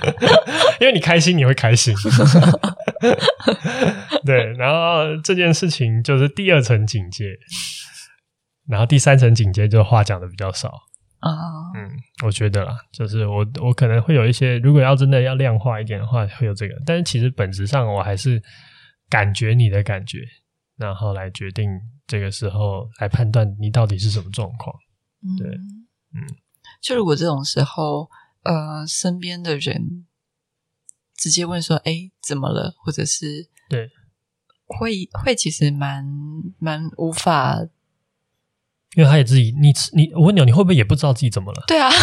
[0.80, 1.94] 因为你开心你会开心。
[4.24, 7.24] 对，然后这件事情就是第二层警戒。
[8.66, 10.68] 然后第三层警戒，就话讲的比较少
[11.18, 11.76] 啊，oh.
[11.76, 11.90] 嗯，
[12.24, 18.40] 我觉得啦，就是我我可能会有一些，如果要真的要量化一点的话，会有这个，但是其实本质上我还是
[19.08, 20.20] 感觉你的感觉，
[20.76, 21.68] 然后来决定
[22.06, 24.74] 这个时候来判断你到底是什么状况，
[25.36, 25.48] 对，
[26.14, 26.24] 嗯，
[26.80, 28.08] 就如果这种时候，
[28.44, 30.06] 呃，身边的人
[31.16, 32.74] 直接问说，哎，怎么了？
[32.78, 33.90] 或者是对，
[34.66, 36.06] 会会其实蛮
[36.58, 37.66] 蛮无法。
[38.96, 41.62] 因为他也自己，你你我问你，你会不会也不知道自己怎么了？
[41.68, 41.88] 对啊，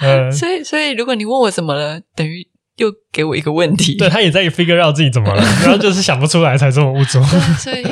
[0.00, 3.96] 嗯、所以所以如果你问我怎么了，等于又给我一个问题。
[3.96, 7.22] 对，他也在 figure out 自己怎么了， 然后就是想不出来才这么无助。
[7.56, 7.82] 所以，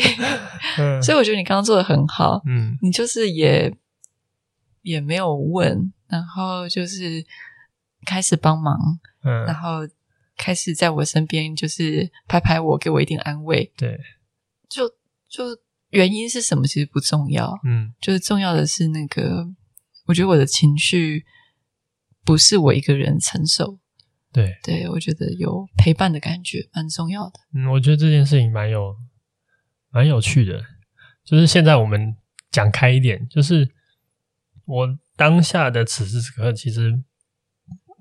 [1.00, 2.42] 所以我觉得你刚刚做的很好。
[2.46, 3.72] 嗯，你就是也
[4.82, 7.24] 也没有问，然后就是
[8.04, 8.76] 开始帮忙，
[9.24, 9.88] 嗯，然后
[10.36, 13.72] 开始在我身边，就是拍拍我，给我一点安慰。
[13.78, 13.98] 对，
[14.68, 14.86] 就
[15.30, 15.58] 就。
[15.92, 16.66] 原因是什么？
[16.66, 19.46] 其实不重要，嗯，就是重要的是那个，
[20.06, 21.24] 我觉得我的情绪
[22.24, 23.78] 不是我一个人承受，
[24.32, 27.32] 对，对，我觉得有陪伴的感觉蛮重要的。
[27.54, 28.96] 嗯，我觉得这件事情蛮有
[29.90, 30.62] 蛮有趣的，
[31.24, 32.16] 就是现在我们
[32.50, 33.70] 讲开一点，就是
[34.64, 37.04] 我当下的此时此刻，其实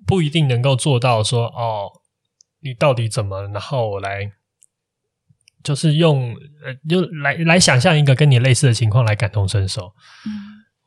[0.07, 1.91] 不一定能够做到说，哦，
[2.61, 4.31] 你到底怎么，然后我来。
[5.63, 9.93] 就是用呃，就来来想象一个跟你类似的情况来感同身受，
[10.25, 10.31] 嗯，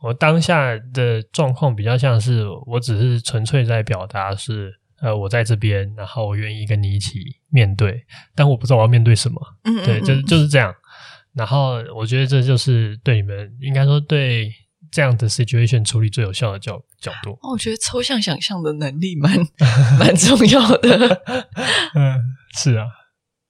[0.02, 9.40] 我当下的状况比较像是，我只是纯粹在表达是，呃，我在这边，然后我愿意跟你一起面对，但我不知道我要面对什么。
[9.64, 10.74] 嗯，嗯，嗯，对，就是就是这样。
[11.34, 14.52] 然后我觉得这就是对你们，应该说对
[14.92, 17.32] 这样的 situation 处理最有效的角角度。
[17.42, 19.32] 哦，我觉得抽象想象的能力蛮
[19.98, 21.22] 蛮重要的。
[21.96, 22.86] 嗯，是啊，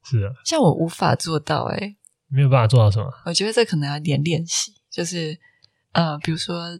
[0.04, 0.32] 是啊。
[0.44, 1.96] 像我无法做到，欸，
[2.28, 3.12] 没有办法做到什么？
[3.26, 5.38] 我觉得这可能要点练习，就是。
[5.94, 6.76] 呃，比如说，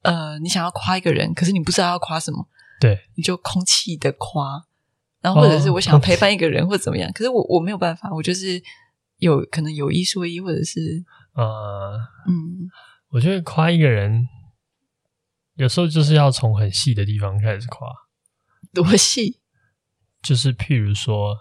[0.00, 2.48] 呃，你想要夸一个人，可是你不知道要夸什么，
[2.80, 4.64] 对，你就空气的夸，
[5.20, 8.62] 然后或者是我想要陪伴一个人，或怎么样，哦、可是我我没有办法，我就是
[9.18, 11.04] 有可能有一说一，或者是
[11.34, 12.70] 呃，嗯，
[13.10, 14.26] 我觉得夸一个人，
[15.56, 17.86] 有时候就是要从很细的地方开始夸，
[18.72, 19.40] 多细？
[20.22, 21.36] 就是譬如说，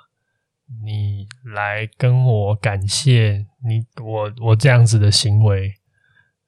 [0.83, 5.73] 你来跟我感谢你，我我这样子的行为。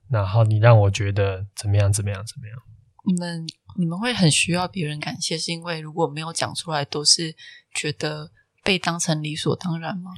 [0.07, 1.91] 然后你让我觉得怎么样？
[1.91, 2.23] 怎么样？
[2.25, 2.57] 怎么样？
[3.07, 3.43] 你们
[3.77, 7.35] 你们会很需要别人感谢，是因为如果没有讲出来，都是
[7.73, 8.31] 觉得
[8.63, 10.11] 被当成理所当然吗？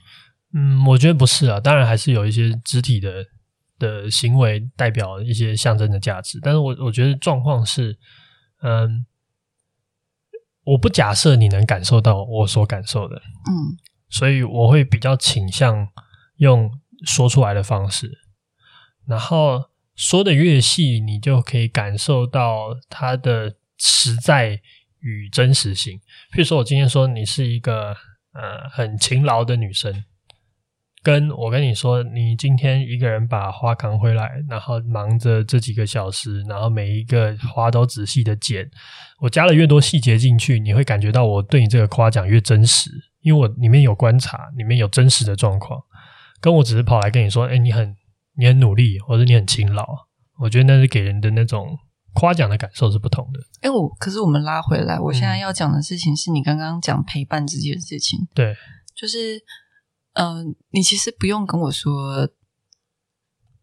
[0.53, 1.60] 嗯，我觉得不是啊。
[1.60, 3.25] 当然还是有一些肢体的
[3.79, 7.97] 的行为代表一些象征的价值，但是我我觉得状况是，
[8.62, 9.05] 嗯，
[10.67, 13.77] 我不假设你能感受到我所感受的，嗯，
[14.10, 15.88] 所以我会比较倾向
[16.38, 16.71] 用
[17.06, 18.19] 说出来的方式，
[19.08, 19.69] 然后。
[19.99, 24.62] 说的越细，你就可以感受到它的实在
[24.99, 25.97] 与真实性。
[26.32, 27.95] 譬如说，我今天说你是一个
[28.32, 29.91] 呃很勤劳的女生，
[31.03, 38.69] 跟我跟你说，你今天一个人把花扛回来，然后忙着这几个小时，然后每一个花都仔细的剪。
[39.19, 42.89] 我加了越多细节进去，你会感觉到我对你这个夸奖越真实，
[43.21, 45.79] 因为我里面有观察，里面有真实的状况，
[46.41, 47.95] 跟我只是跑来跟你说，哎，你很。
[48.39, 49.83] 你很努力，或者你很勤劳，
[50.39, 51.75] 我觉得那是给人的那种
[52.13, 53.39] 夸奖的感受是不同的。
[53.62, 58.19] 哎，我可是我们拉回来，我现在要讲的事情是你刚刚讲陪伴这件事情。
[58.36, 58.55] 对，
[58.95, 59.41] 就是，
[60.17, 62.30] 嗯、呃，你其实不用跟我说，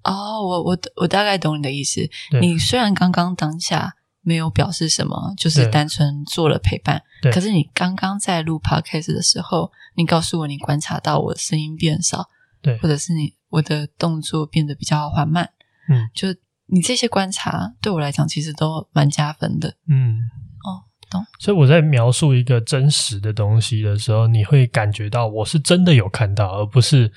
[0.03, 2.01] 哦，我我我大概懂你的意思。
[2.41, 12.29] 你虽然刚刚当下没有表示什么，就是单纯做了陪伴，可是你刚刚在录 podcast 的时候，你告诉我你观察到我的声音变少，
[12.63, 13.35] 对，或者是你。
[13.55, 15.49] 我的动作变得比较缓慢，
[15.89, 16.27] 嗯，就
[16.67, 20.19] 你这些观察对我来讲其实都蛮加分的，嗯，
[21.39, 27.13] 所以我在描述一个真实的东西的时候，你会感觉到我是真的有看到，而不是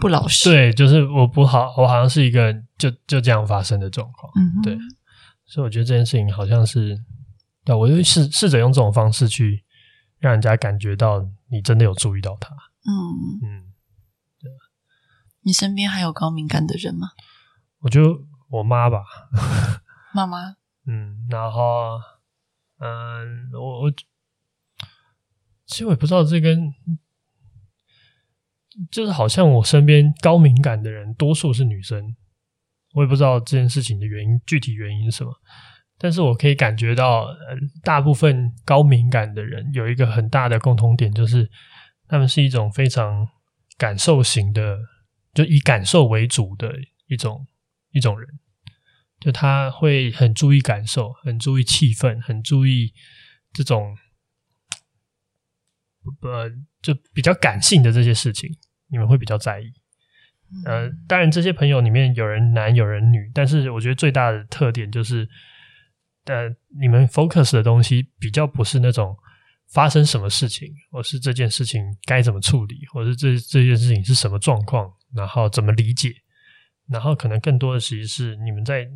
[0.00, 0.50] 不老实。
[0.50, 4.78] 对，就是我不好，我好像是一个就就这样发生的状况，嗯，对。
[5.46, 6.98] 所以我觉得这件事情好像是，
[7.64, 9.64] 对，我就试试着用这种方式去
[10.18, 12.92] 让人家感觉到你真的有注意到他，嗯
[13.42, 13.72] 嗯。
[15.44, 17.08] 你身边还有高敏感的人吗？
[17.80, 19.02] 我就我妈吧，
[20.14, 20.54] 妈妈。
[20.86, 21.98] 嗯，然后，
[22.82, 23.90] 嗯，我我
[25.66, 26.74] 其实我也不知道这跟，
[28.90, 32.16] 就是好像我身边高敏感的人多数是女生，
[32.94, 35.32] 我也不知道这件事情的原因，具体原因是什么。
[35.98, 41.48] 但是我可以感觉到，呃，大部分高敏感的人有一个很大的共同点，就是
[42.08, 43.28] 他们是一种非常
[43.78, 44.78] 感受型的。
[45.34, 46.70] 就以感受为主的
[47.06, 47.46] 一种
[47.92, 48.28] 一种人，
[49.22, 52.92] 就他会很注意感受，很注意气氛，很注意
[53.52, 53.96] 这种
[56.20, 56.50] 呃，
[56.82, 58.50] 就比较感性的这些事情，
[58.90, 59.72] 你们会比较在意。
[60.66, 65.28] 呃，当然这些朋友里面有人男有人女，但是我觉得最大的特点就是，
[66.24, 66.48] 呃，
[66.80, 69.16] 你们 focus 的东西比较不是那种。
[69.68, 76.12] 发生什么事情，或是这件事情该怎么处理，或是这这件事情是什么状况，然后怎么理解，
[76.90, 78.86] 然后可能更多的其实是你们在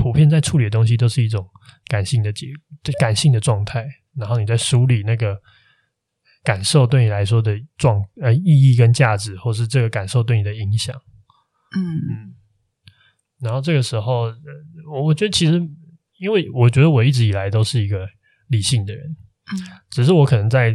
[0.00, 1.46] 普遍在处理的东西都是一种
[1.88, 2.46] 感性的结，
[2.98, 3.86] 感性的状态，
[4.16, 5.38] 然后你在梳理那个
[6.42, 10.96] 感受对你来说的状呃意义跟价值，或是这个感受对你的影响，
[11.76, 11.84] 嗯。
[11.84, 12.34] 嗯，
[13.40, 14.32] 然后这个时候，
[14.90, 15.60] 我我觉得其实，
[16.18, 18.08] 因为我觉得我一直以来都是一个
[18.48, 19.04] 理性的人。
[19.06, 19.80] 嗯。
[19.90, 20.74] 只是我可能在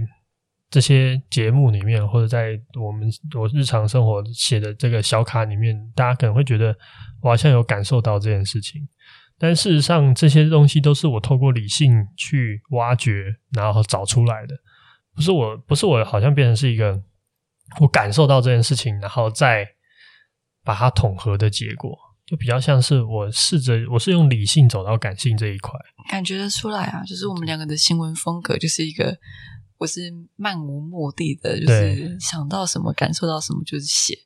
[0.69, 6.75] 这些节目里面，或者在我们我日常生活写的这个小卡里面，大家可能会觉得
[7.21, 8.81] 我好像有感受到这件事情，
[9.37, 14.55] 但事实上这些东西都是我透过理性去挖掘，然后找出来的，
[15.15, 17.01] 不是我，不是我好像变成是一个
[17.81, 19.67] 我感受到这件事情，然后再
[20.63, 21.97] 把它统合的结果。
[22.25, 25.79] 就比较像是我试着，我是用理性走到感性这一块，
[26.09, 29.15] 感觉得出来啊，就是我们两个的新闻风格就是一个
[29.77, 34.17] 我是漫无目的的，就是想到什么感受到什么就是写。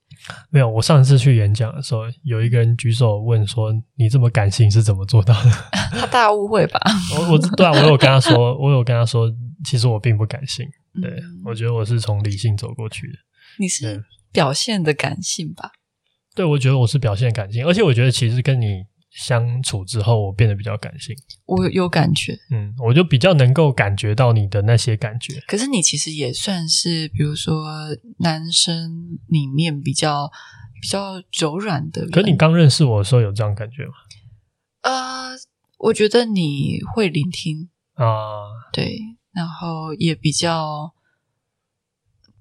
[0.49, 5.49] 没有，我上次去演讲的时候，有一个人举手问说：“你这么感性是怎么做到的？”
[5.91, 6.79] 他大误会吧？
[7.17, 9.31] 我我对啊，我有跟他说， 我有跟他说，
[9.65, 10.65] 其实我并不感性。
[11.01, 13.13] 对，嗯、我觉得我是从理性走过去的。
[13.57, 15.71] 你是表现的感性吧？
[16.35, 18.83] 对，我觉得我是表现感性，而且我觉得其实跟你。
[19.09, 21.15] 相处之后，我变得比较感性。
[21.45, 25.41] 我有感觉，嗯，我就比较能够感觉到你的那些感觉。
[25.47, 27.69] 可是你其实也算是，比如说
[28.19, 30.31] 男生里面比较
[30.79, 32.07] 比较柔软的。
[32.09, 33.93] 可是你刚认识我的时候有这样感觉吗？
[34.81, 35.35] 呃，
[35.79, 38.99] 我觉得你会聆听啊，对，
[39.31, 40.93] 然后也比较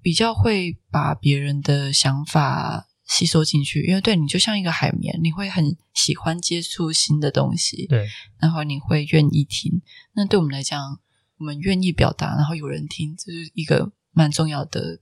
[0.03, 2.88] 比较会把别人的想法。
[3.09, 8.07] 吸收进去，因为对你就像一个海绵，你会很喜欢接触新的东西，对，
[8.39, 9.81] 然后你会愿意听。
[10.13, 11.01] 那对我们来讲，
[11.39, 15.01] 我们愿意表达，然后有人听，这是一个蛮重要的。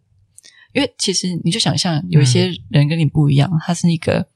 [0.73, 4.29] 因为其实你就想象，有一些人跟你不一样，嗯、他是一个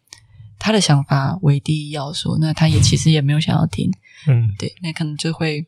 [0.58, 3.90] 他的想法为第一要素，那他也其实也没有想要听，
[4.26, 5.66] 嗯，对，那可能就会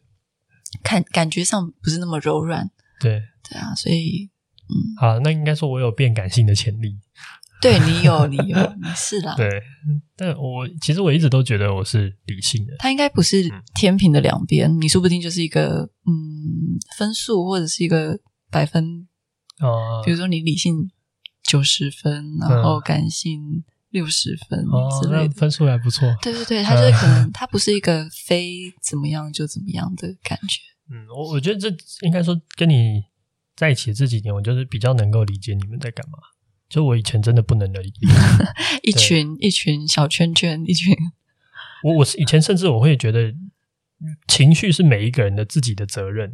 [0.82, 4.30] 看感觉上不是那么柔软，对，对啊，所以
[4.68, 6.98] 嗯，好，那应该说我有变感性的潜力。
[7.62, 9.34] 对你有，你有，你是啦。
[9.38, 9.48] 对，
[10.16, 12.74] 但我其实我一直都觉得我是理性的。
[12.80, 18.18] 他应该不是天平的两边，嗯、你说不定就是一个嗯分数或者是一个
[18.50, 19.06] 百分
[19.60, 20.02] 哦。
[20.04, 20.90] 比如说你理性
[21.44, 24.66] 九十分，然后感性六十分
[25.00, 26.12] 之类的，哦、分数还不错。
[26.20, 30.60] 对对对，他就是可能 他不是一个非怎么样就怎么样的感觉。
[30.90, 31.68] 嗯，我我觉得这
[32.04, 33.02] 应该说跟你
[33.54, 36.18] 在一起的这几年，我就是比较能够理解你们在干嘛。
[36.72, 38.06] 就我以前真的不能理解，
[38.82, 40.96] 一群一群小圈圈，一群。
[41.84, 43.34] 我我是以前甚至我会觉得
[44.26, 46.30] 情绪是每一个人的自己的责任。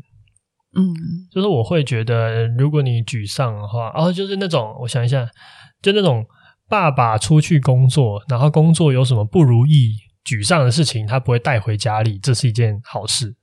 [0.76, 0.95] 嗯，
[1.32, 5.28] 就是我会觉得，如果你沮丧的话，哦，就是那种我想一下，
[5.82, 6.24] 就那种
[6.68, 13.34] 爸爸出去工作，然后工作有什么不如意、沮丧的事情，他不会带回家里，这是一件好事。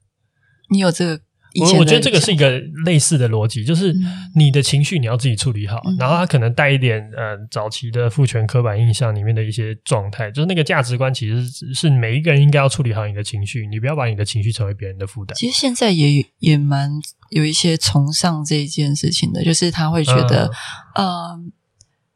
[0.69, 1.24] 你有这个？
[1.61, 3.95] 我我觉得这个是一个类似的逻辑，就是
[4.35, 15.33] 你的情绪你要自己处理好，嗯、然后他可能带一点呃早期的父权刻板印象里面的一些状态，就是那个价值观其实是每一个人应该要处理好你的情绪，你不要把你的情绪成为别人的负担。
[15.35, 16.91] 其实现在也也蛮
[17.29, 20.51] 有一些崇尚这一件事情的，就是他会觉得，
[20.95, 21.39] 嗯、呃，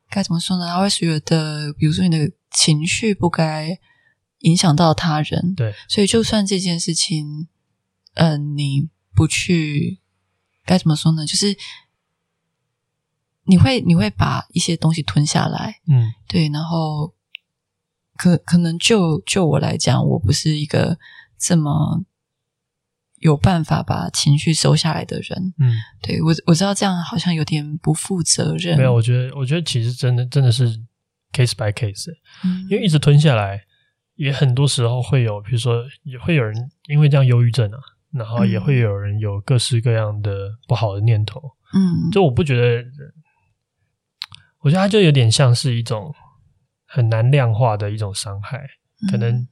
[0.10, 0.68] 该怎么说呢？
[0.68, 3.78] 他会觉得，比如说你的情绪不该
[4.40, 7.48] 影响到他人，对，所以就算这件事情，
[8.16, 8.90] 嗯、呃，你。
[9.14, 10.00] 不去
[10.66, 11.26] 该怎么说呢？
[11.26, 11.58] 就是
[13.44, 16.48] 你会你会把一些东西吞下来，嗯，对。
[16.50, 17.14] 然后
[18.16, 21.00] 可可能就就我来讲，我不是一个
[21.38, 22.04] 这么
[23.18, 26.22] 有办法把情绪收下来的人，嗯，对。
[26.22, 28.78] 我我知道这样好像有点不负责任。
[28.78, 30.80] 没有，我觉得我觉得其实真的真的是
[31.34, 32.12] case by case，
[32.44, 33.64] 嗯，因为一直吞下来，
[34.16, 37.80] 也很多时候会有，比如说也会有人因为这样忧郁症啊。
[38.12, 41.40] 然后也会有人有各式各样的不好的念头，
[41.74, 42.84] 嗯，就我不觉得，
[44.62, 46.14] 我觉得它就有点像是一种
[46.88, 48.66] 很难量化的一种伤害，
[49.12, 49.48] 可能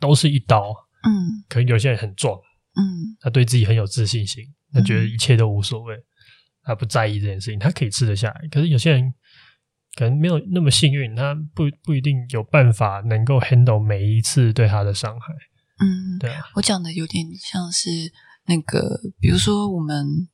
[0.00, 0.74] 都是一刀，
[1.04, 2.36] 嗯，可能有些人很壮，
[2.74, 2.82] 嗯，
[3.20, 5.94] 他对自己很有自信心，他觉得一切都无所谓，
[6.62, 8.48] 他不在意这件事情，他可以吃得下来。
[8.50, 9.14] 可是有些人
[9.96, 15.32] 可能没有那么幸运，他不不一定有办法能够 handle 每一次对他的伤害。
[15.80, 18.12] 嗯，对啊，我讲的有点像是
[18.46, 20.28] 那个，比如说我们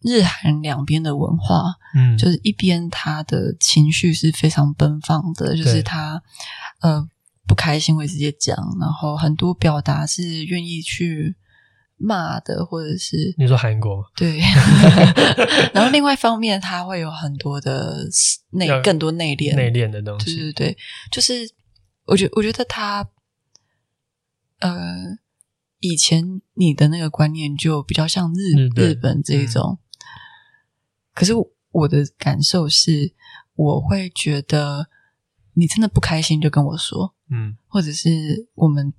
[0.00, 6.22] 日韩两边的文化，嗯，就是一边他的情绪是非常奔放的，就是他
[6.80, 7.06] 呃
[7.46, 11.34] 不开心会直接讲，然后很多表达是愿意去
[11.96, 14.38] 骂的，或者是你说韩国对，
[15.74, 18.06] 然后另外一方面他会有很多的
[18.52, 20.78] 内更多内敛内敛的东西，对对对，
[21.10, 21.50] 就是
[22.06, 23.06] 我觉我觉得他。
[24.58, 25.18] 呃，
[25.78, 30.02] 以前你的那个观念就比较像日日本，日本这一种，嗯、
[31.14, 31.32] 可是
[31.70, 33.14] 我的感受是，
[33.54, 34.88] 我会觉得
[35.54, 38.92] 你真的不开心就跟我说，嗯，或者是我们，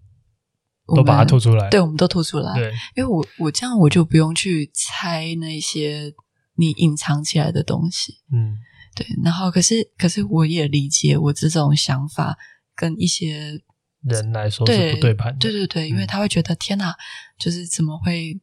[0.86, 6.14] 我们都把它吐出来，对，我们都吐出来，对，因为我我这样我就不用去猜那些
[6.56, 8.58] 你隐藏起来的东西，嗯，
[8.96, 12.38] 对，然后可是可是我也理解我这种想法
[12.74, 13.62] 跟一些。
[14.04, 16.96] 人来说是不对盘的，对对对，因为他会觉得、嗯、天哪，
[17.38, 18.40] 就是怎么会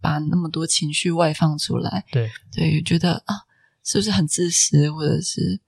[0.00, 2.04] 把那么多情绪外放出来？
[2.10, 3.34] 对对，觉得啊，
[3.84, 5.60] 是不是很自私，或者是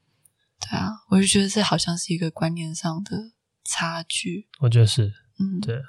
[0.61, 0.91] 对啊？
[1.09, 3.33] 我就觉得这好像是一个观念上的
[3.65, 4.49] 差距。
[4.61, 5.81] 我觉得是，嗯，对。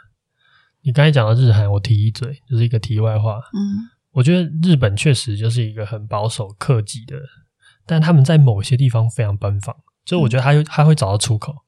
[0.86, 3.40] 你刚才讲的日韩，我提一嘴，就是一个题外话。
[3.54, 7.16] 嗯，我觉得日本确实就是一个很保守、克己的，
[7.86, 9.74] 但他们在某些地方非常奔放，
[10.04, 11.63] 就我觉得他会他会找到出口。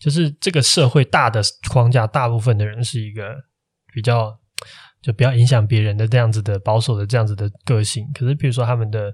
[0.00, 3.36] 就是这个社会大的框架，大部分的人是一个
[3.92, 4.36] 比较
[5.02, 8.10] 就比较影响别人的这样子的保守的这样子的个性。
[8.14, 9.12] 可是，比如说他们的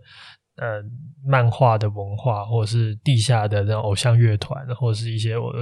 [0.57, 0.81] 呃
[1.27, 5.53] 漫画的文化，或者是地下的那种偶像乐团，或者是一些我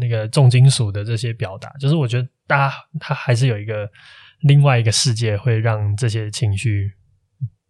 [0.00, 3.88] 那个重金属的这些表达，就是我觉得大家他还是有一个
[4.40, 6.90] 另外一个世界，会让这些情绪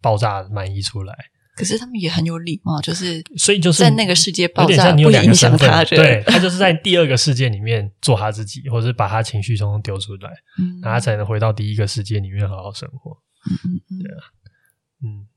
[0.01, 1.15] 爆炸满溢出来。
[1.55, 13.11] 可是他们也很有礼貌，就是所以就是在那个世界爆炸，你有两个身份，不影响他，对，他就是在第二个世界里面做他自己，或者是把他情绪通通丢出来，嗯，然后他才能回到第一个世界里面好好生活。
[13.45, 14.19] 嗯嗯嗯，对啊，
[15.03, 15.27] 嗯，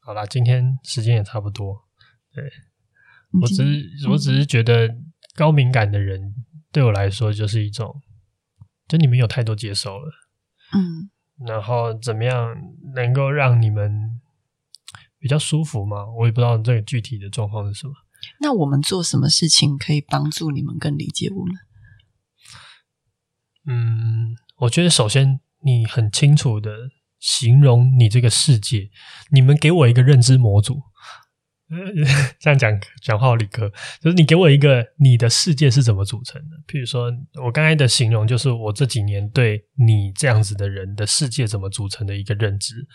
[0.00, 1.74] 好啦，今天时间也差不多，
[2.34, 2.44] 对，
[3.40, 4.94] 我只是我只是觉得
[5.34, 6.34] 高敏感的人
[6.70, 8.02] 对我来说就是一种，
[8.88, 10.12] 就你们有太多接受了，
[10.74, 11.08] 嗯，
[11.46, 12.54] 然后怎么样
[12.94, 14.03] 能够让你们。
[15.24, 16.04] 比较舒服吗？
[16.18, 17.94] 我也不知道这个具体的状况是什么。
[18.40, 21.54] 那我们做什么事情可以帮助你们更理解我们？
[23.66, 28.90] 嗯，我觉得首先你很清楚的形容你这个世界，
[29.30, 30.82] 你们给我一个认知模组。
[32.38, 33.72] 这样讲讲话好理科，
[34.02, 36.56] 就是你给我一个你的世界是怎么组成的？
[36.66, 37.10] 譬如说，
[37.42, 42.86] 我刚才的形容就是我这几年对你这样子的人的世界怎么组成的一个认知。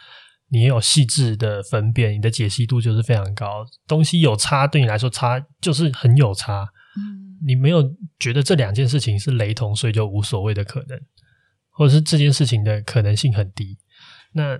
[0.51, 3.63] 你也有细致的分辨，你的解析度就是非常高。
[3.87, 6.67] 东西有差，对你来说差就是很有差。
[6.97, 7.83] 嗯，你没有
[8.19, 10.99] 觉得这两件事情是雷同，所以就无所谓的可能，
[11.69, 13.77] 或者是这件事情的可能性很低。
[14.33, 14.57] 那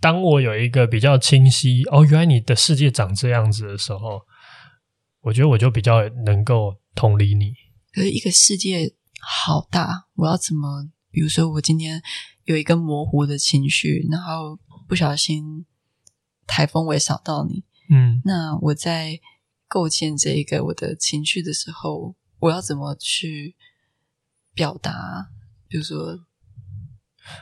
[0.00, 4.20] 当我有一个比较清晰，哦，原来你的世界长这样子的时候，
[5.22, 7.52] 我觉得我就比较能够同理你。
[7.92, 10.88] 可是一个世界好大，我要怎么？
[11.10, 12.00] 比如说，我今天
[12.44, 14.56] 有一个模糊的情绪，然后。
[14.88, 15.66] 不小心
[16.46, 19.20] 台风尾扫到你，嗯，那我在
[19.66, 23.56] 构建这一个我的情绪的时候，我要怎么去
[24.54, 25.30] 表达？
[25.66, 26.20] 比如说，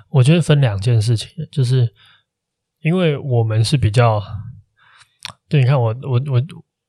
[0.08, 1.92] 我觉得分两件事情，就是
[2.80, 4.22] 因为我们是比较，
[5.48, 6.42] 对，你看我我我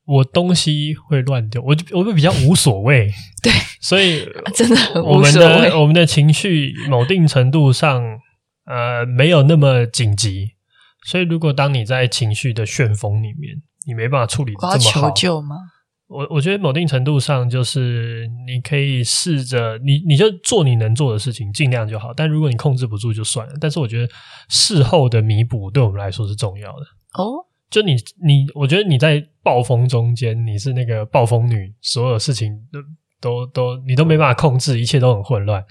[0.06, 3.12] 我东西会乱丢，我我会比较无所谓，
[3.43, 3.51] 对，
[3.82, 8.22] 所以真的我们的我们的情绪某定程度上。
[8.66, 10.51] 呃，没有那么紧急，
[11.05, 15.55] 所以如果当你在情绪的旋风里面，你没办法处理这么好，我要求救吗？
[16.07, 22.13] 我我觉得某定程度上，就是你可以试着你你就做你能做的事情，尽量就好。
[22.13, 23.53] 但如果你控制不住，就算了。
[23.59, 24.13] 但是我觉得
[24.47, 26.82] 事后的弥补对我们来说是重要的
[27.18, 27.45] 哦。
[27.72, 32.80] 就你你，我觉得你在暴风中间，你是那个暴风女，所有事情都
[33.20, 35.63] 都都你都没办法控制，一切都很混乱。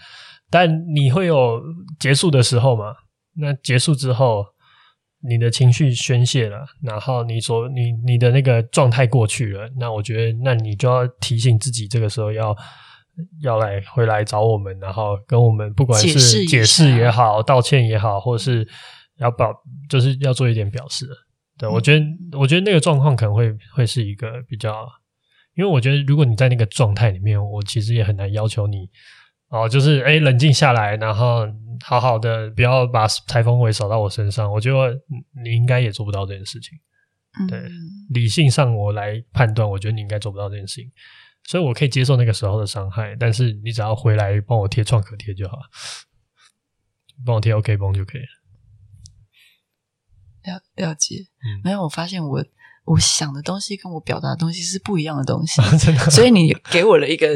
[0.55, 1.61] 但你会有
[1.98, 2.94] 结束的时候嘛？
[3.36, 4.44] 那结束之后，
[5.28, 12.57] 你的情绪宣泄了，然后你所你你的那个状态过去了，那我觉得，那你就要提醒自己，这个时候要
[13.42, 18.64] 要来回来找我们，然后跟我们不管是解释也好，道歉也好，或是
[19.18, 19.52] 要表，
[19.90, 21.05] 就是要做一点表示。
[21.59, 22.07] 对，我觉得，
[22.38, 24.86] 我觉得那个状况可能会会是一个比较，
[25.57, 28.88] 因为我觉得如果你在那个状态里面，我其实也很难要求你。
[29.55, 31.46] 哦，就是哎，冷静下来，然后
[31.84, 34.52] 好好的，不要把台风尾扫到我身上。
[34.52, 35.00] 我觉得
[35.44, 36.76] 你应该也做不到这件事情。
[37.38, 37.62] 嗯、对，
[38.11, 40.90] 理性上我来判断，我觉得你应该做不到这件事情。
[41.44, 45.57] 所以我可以接受那个时候的伤害，但是你只要回来帮我贴创可贴就好，
[47.24, 48.26] 帮我贴 OK 绷就可以了。
[50.52, 52.44] 了了解，嗯，没有，我发现我。
[52.85, 57.28] 我想的东西跟我表达的东西是不一样的东西，啊、真的，所以你给我了一个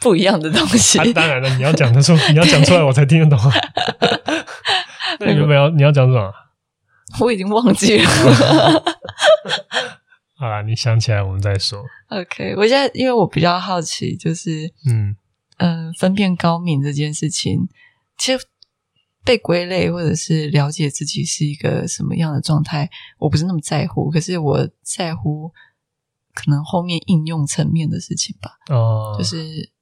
[0.00, 0.98] 不一样的东西。
[0.98, 3.52] 啊、当然了，你要讲得出，你要讲出来，我才听得懂。
[5.20, 6.32] 那你本要你要讲什么？
[7.20, 8.08] 我已经忘记了。
[10.38, 11.82] 好啦，你想起来我们再说。
[12.08, 15.16] OK，我现在因为我比较好奇，就是嗯
[15.58, 17.68] 嗯、呃，分辨高敏这件事情，
[18.18, 18.44] 其实。
[19.26, 24.08] 被归类或者是了解自己是一个什么样的状态，我不是那么在乎。
[24.08, 25.52] 可是我在乎
[26.32, 28.52] 可能后面应用层面的事情吧。
[28.74, 29.72] 哦，就是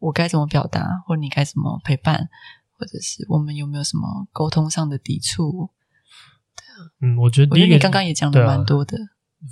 [0.00, 2.28] 我该怎么表达，或者你该怎么陪伴，
[2.76, 5.70] 或者是我们有没有什么沟通上的抵触？
[6.56, 8.98] 对啊，嗯，我觉得你刚刚也讲的蛮多的。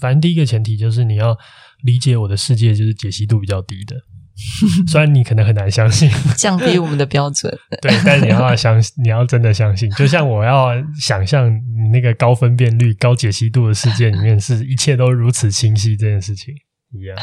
[0.01, 1.39] 反正第一个前提就是你要
[1.83, 3.97] 理解我的世界，就是解析度比较低的。
[4.87, 7.93] 虽然你可能很难相信 降低我们的标准， 对。
[8.05, 10.71] 但是你要相信，你要真的相信，就像我要
[11.01, 16.55] 想象你那个高分辨率、高解析度的世界里面，是一切都如此清晰这件事情
[16.93, 17.17] 一样。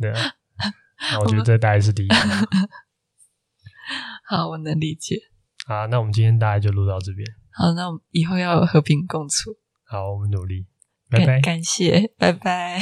[0.00, 0.18] 对啊，
[1.12, 2.08] 那我觉得这大概是第一。
[4.26, 5.16] 好，我能理解。
[5.66, 7.26] 好，那我们今天大概就录到这边。
[7.52, 9.56] 好，那我们以后要和平共处。
[9.86, 10.66] 好，我们努力。
[11.10, 11.40] 拜拜。
[11.40, 12.10] 感谢。
[12.18, 12.80] 拜拜。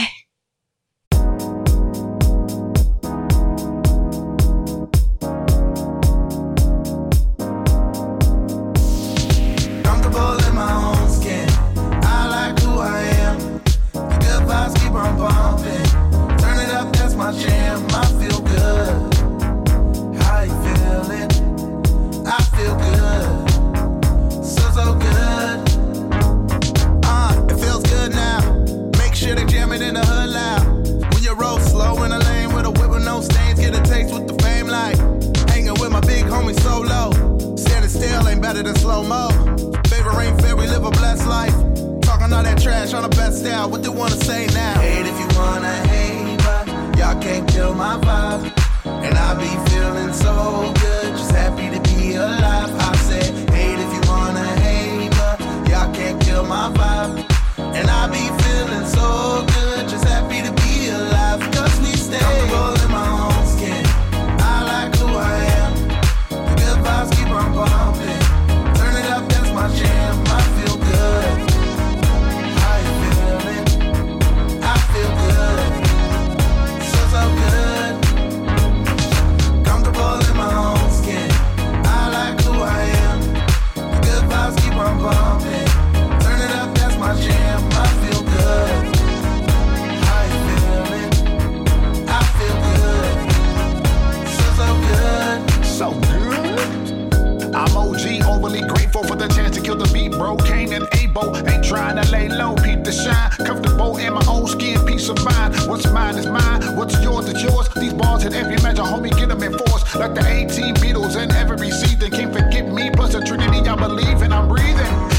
[98.43, 100.37] overly grateful for the chance to kill the beat, bro.
[100.37, 103.31] Kane and Abo ain't trying to lay low, peep the shine.
[103.47, 105.55] Comfortable in my own skin, peace of mind.
[105.69, 107.69] What's mine is mine, what's yours is yours.
[107.75, 109.95] These bars hit every measure, homie, get them enforced.
[109.95, 112.11] Like the 18 Beatles in every season.
[112.11, 115.12] Can't forget me, plus the Trinity I believe in, I'm breathing.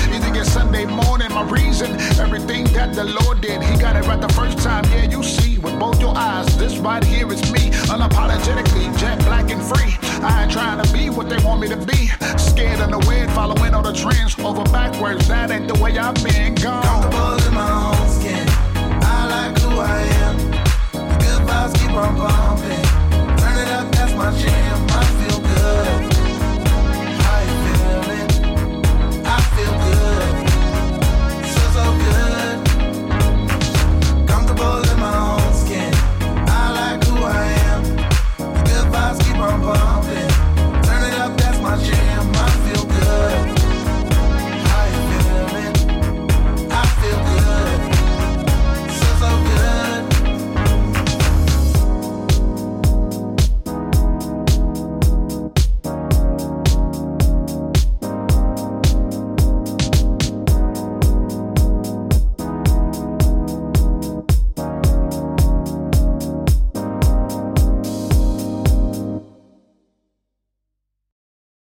[0.44, 1.30] Sunday morning.
[1.32, 4.84] My reason, everything that the Lord did, He got it right the first time.
[4.86, 6.58] Yeah, you see with both your eyes.
[6.58, 9.96] This right here is me, unapologetically jet black and free.
[10.22, 12.08] I ain't trying to be what they want me to be.
[12.38, 15.28] Scared and the wind, following all the trends over backwards.
[15.28, 16.56] That ain't the way I've been.
[16.56, 16.84] Gone.
[16.84, 18.46] Comfortable in my own skin.
[19.04, 20.38] I like who I am.
[20.92, 22.84] The good vibes keep on pumping.
[23.40, 24.88] Turn it up, that's my jam.
[24.90, 25.33] I feel